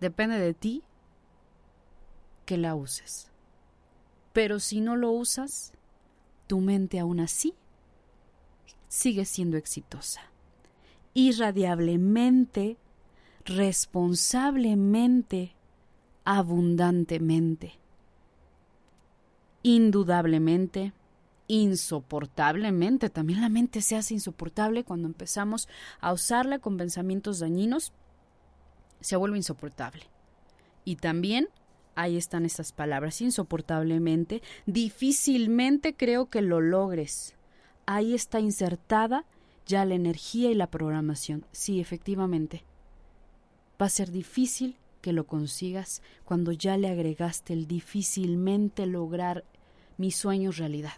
[0.00, 0.82] Depende de ti
[2.44, 3.30] que la uses.
[4.32, 5.72] Pero si no lo usas,
[6.46, 7.54] tu mente aún así
[8.88, 10.22] sigue siendo exitosa.
[11.14, 12.76] Irradiablemente,
[13.44, 15.54] responsablemente,
[16.24, 17.78] abundantemente.
[19.62, 20.92] Indudablemente,
[21.46, 23.10] insoportablemente.
[23.10, 25.68] También la mente se hace insoportable cuando empezamos
[26.00, 27.92] a usarla con pensamientos dañinos.
[29.00, 30.04] Se vuelve insoportable.
[30.84, 31.48] Y también
[31.94, 34.42] ahí están estas palabras, insoportablemente.
[34.66, 37.34] Difícilmente creo que lo logres.
[37.86, 39.24] Ahí está insertada
[39.66, 41.46] ya la energía y la programación.
[41.52, 42.64] Sí, efectivamente.
[43.80, 49.44] Va a ser difícil que lo consigas cuando ya le agregaste el difícilmente lograr
[49.98, 50.94] mis sueños realidad.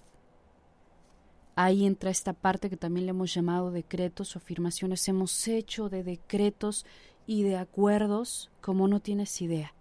[1.57, 5.09] Ahí entra esta parte que también le hemos llamado decretos o afirmaciones.
[5.09, 6.85] Hemos hecho de decretos
[7.27, 9.75] y de acuerdos como no tienes idea.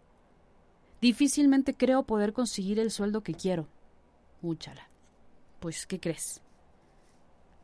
[1.06, 3.68] Difícilmente creo poder conseguir el sueldo que quiero.
[4.42, 4.90] Úchala.
[5.60, 6.42] Pues, ¿qué crees?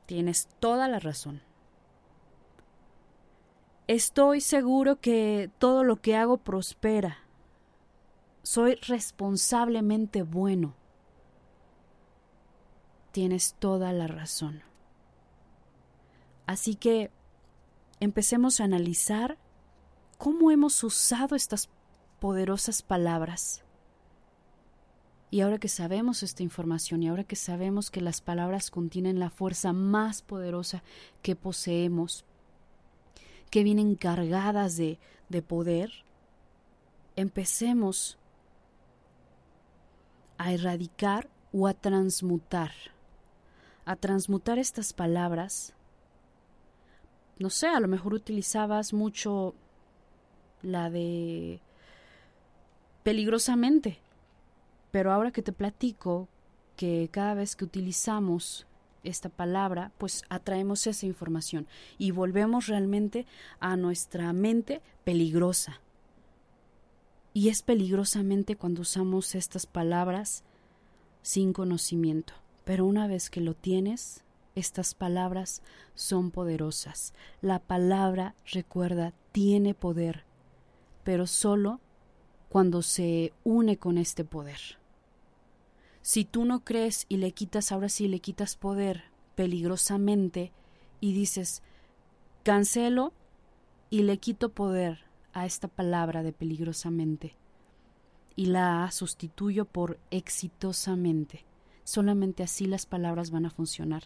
[0.06, 1.42] Tienes toda la razón.
[3.88, 7.18] Estoy seguro que todo lo que hago prospera.
[8.44, 10.76] Soy responsablemente bueno.
[13.12, 14.62] Tienes toda la razón.
[16.46, 17.10] Así que
[18.00, 19.40] empecemos a analizar
[20.20, 21.72] cómo hemos usado estas
[22.22, 23.64] poderosas palabras.
[25.32, 29.32] Y ahora que sabemos esta información y ahora que sabemos que las palabras contienen la
[29.32, 30.84] fuerza más poderosa
[31.24, 32.24] que poseemos,
[33.50, 35.00] que vienen cargadas de,
[35.30, 35.90] de poder,
[37.16, 38.20] empecemos
[40.38, 42.72] a erradicar o a transmutar,
[43.84, 45.74] a transmutar estas palabras.
[47.40, 49.56] No sé, a lo mejor utilizabas mucho
[50.62, 51.62] la de
[53.04, 54.00] peligrosamente,
[54.92, 56.28] pero ahora que te platico
[56.76, 58.66] que cada vez que utilizamos
[59.04, 63.26] esta palabra, pues atraemos esa información y volvemos realmente
[63.60, 65.82] a nuestra mente peligrosa.
[67.34, 70.44] Y es peligrosamente cuando usamos estas palabras
[71.22, 72.34] sin conocimiento.
[72.66, 74.24] Pero una vez que lo tienes,
[74.54, 75.62] estas palabras
[75.96, 77.14] son poderosas.
[77.42, 80.26] La palabra, recuerda, tiene poder,
[81.04, 81.80] pero solo
[82.52, 84.60] cuando se une con este poder.
[86.02, 90.52] Si tú no crees y le quitas, ahora sí le quitas poder peligrosamente
[91.00, 91.64] y dices,
[92.44, 93.14] cancelo
[93.90, 97.38] y le quito poder a esta palabra de peligrosamente
[98.36, 101.46] y la sustituyo por exitosamente.
[101.86, 104.04] Solamente así las palabras van a funcionar.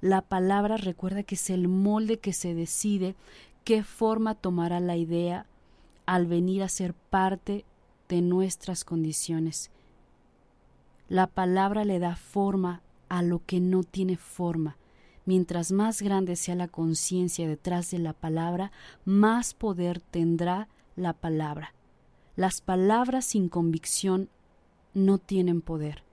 [0.00, 3.14] La palabra recuerda que es el molde que se decide
[3.62, 5.46] qué forma tomará la idea
[6.06, 7.64] al venir a ser parte
[8.14, 9.72] de nuestras condiciones.
[11.08, 14.76] La palabra le da forma a lo que no tiene forma.
[15.26, 18.70] Mientras más grande sea la conciencia detrás de la palabra,
[19.04, 21.74] más poder tendrá la palabra.
[22.36, 24.28] Las palabras sin convicción
[24.92, 26.04] no tienen poder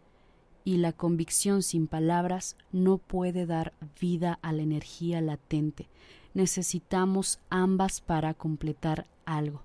[0.63, 5.87] y la convicción sin palabras no puede dar vida a la energía latente.
[6.33, 9.61] Necesitamos ambas para completar algo.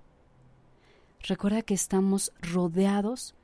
[1.22, 3.34] Recuerda que estamos rodeados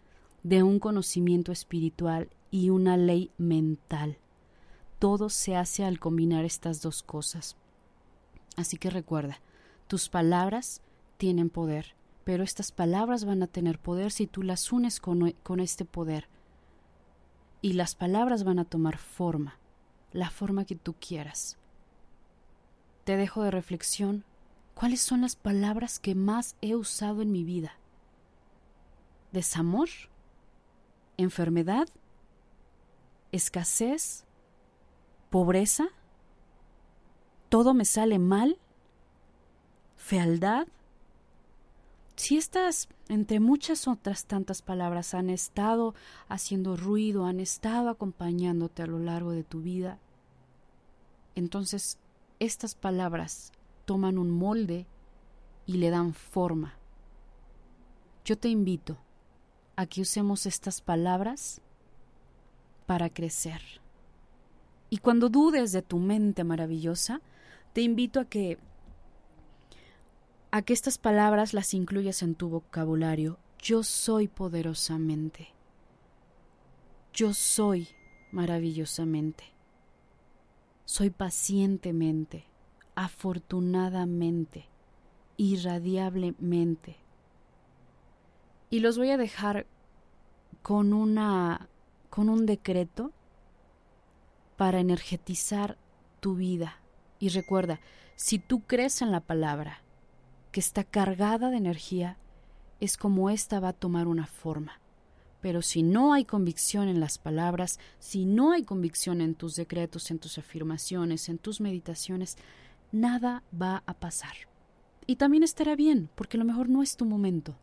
[0.42, 4.18] de un conocimiento espiritual y una ley mental.
[4.98, 7.56] Todo se hace al combinar estas dos cosas.
[8.56, 9.40] Así que recuerda,
[9.88, 10.82] tus palabras
[11.16, 11.94] tienen poder
[12.24, 16.28] pero estas palabras van a tener poder si tú las unes con, con este poder.
[17.60, 19.58] Y las palabras van a tomar forma,
[20.12, 21.58] la forma que tú quieras.
[23.04, 24.24] Te dejo de reflexión
[24.74, 27.72] cuáles son las palabras que más he usado en mi vida.
[29.32, 29.88] Desamor,
[31.16, 31.88] enfermedad,
[33.32, 34.24] escasez,
[35.30, 35.88] pobreza,
[37.48, 38.58] todo me sale mal,
[39.96, 40.66] fealdad,
[42.16, 45.94] si estas, entre muchas otras tantas palabras, han estado
[46.28, 49.98] haciendo ruido, han estado acompañándote a lo largo de tu vida,
[51.34, 51.98] entonces
[52.38, 53.52] estas palabras
[53.84, 54.86] toman un molde
[55.66, 56.74] y le dan forma.
[58.24, 58.98] Yo te invito
[59.76, 61.60] a que usemos estas palabras
[62.86, 63.60] para crecer.
[64.90, 67.20] Y cuando dudes de tu mente maravillosa,
[67.72, 68.58] te invito a que
[70.50, 73.38] a que estas palabras las incluyas en tu vocabulario.
[73.58, 75.48] Yo soy poderosamente.
[77.14, 77.88] Yo soy
[78.32, 79.44] maravillosamente.
[80.84, 82.44] Soy pacientemente,
[82.94, 84.68] afortunadamente,
[85.36, 86.96] irradiablemente.
[88.70, 89.66] Y los voy a dejar
[90.62, 91.68] con una
[92.08, 93.10] con un decreto
[94.56, 95.78] para energetizar
[96.20, 96.78] tu vida.
[97.18, 97.80] Y recuerda,
[98.16, 99.82] si tú crees en la palabra,
[100.52, 102.18] que está cargada de energía,
[102.78, 104.80] es como ésta va a tomar una forma.
[105.40, 110.10] Pero si no hay convicción en las palabras, si no hay convicción en tus decretos,
[110.10, 112.36] en tus afirmaciones, en tus meditaciones,
[112.92, 114.34] nada va a pasar.
[115.06, 117.56] Y también estará bien, porque a lo mejor no es tu momento.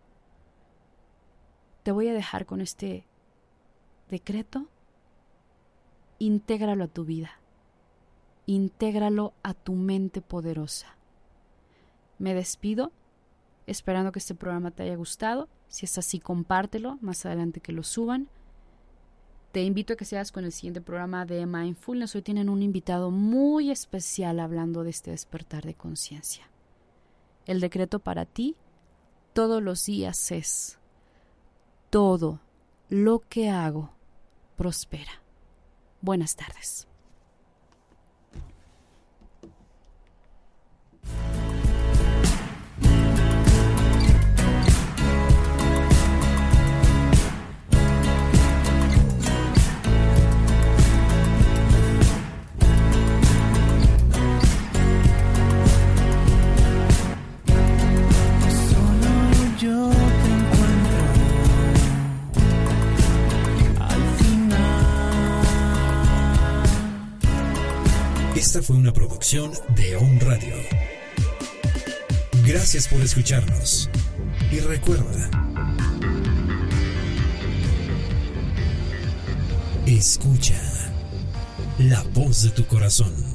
[1.83, 3.05] Te voy a dejar con este
[4.09, 4.67] decreto.
[6.17, 7.31] Intégralo a tu vida.
[8.45, 10.95] Intégralo a tu mente poderosa.
[12.17, 12.91] Me despido,
[13.67, 15.47] esperando que este programa te haya gustado.
[15.69, 18.27] Si es así, compártelo más adelante que lo suban.
[19.51, 22.13] Te invito a que seas con el siguiente programa de Mindfulness.
[22.15, 26.47] Hoy tienen un invitado muy especial hablando de este despertar de conciencia.
[27.47, 28.55] El decreto para ti
[29.33, 30.77] todos los días es,
[31.89, 32.41] todo
[32.89, 33.89] lo que hago
[34.55, 35.23] prospera.
[36.01, 36.88] Buenas tardes.
[59.59, 59.91] Esta
[68.61, 70.55] fue una producción de On Radio.
[72.45, 73.89] Gracias por escucharnos.
[74.49, 75.29] Y recuerda,
[79.85, 80.55] escucha.
[81.79, 83.28] La voz de tu corazón.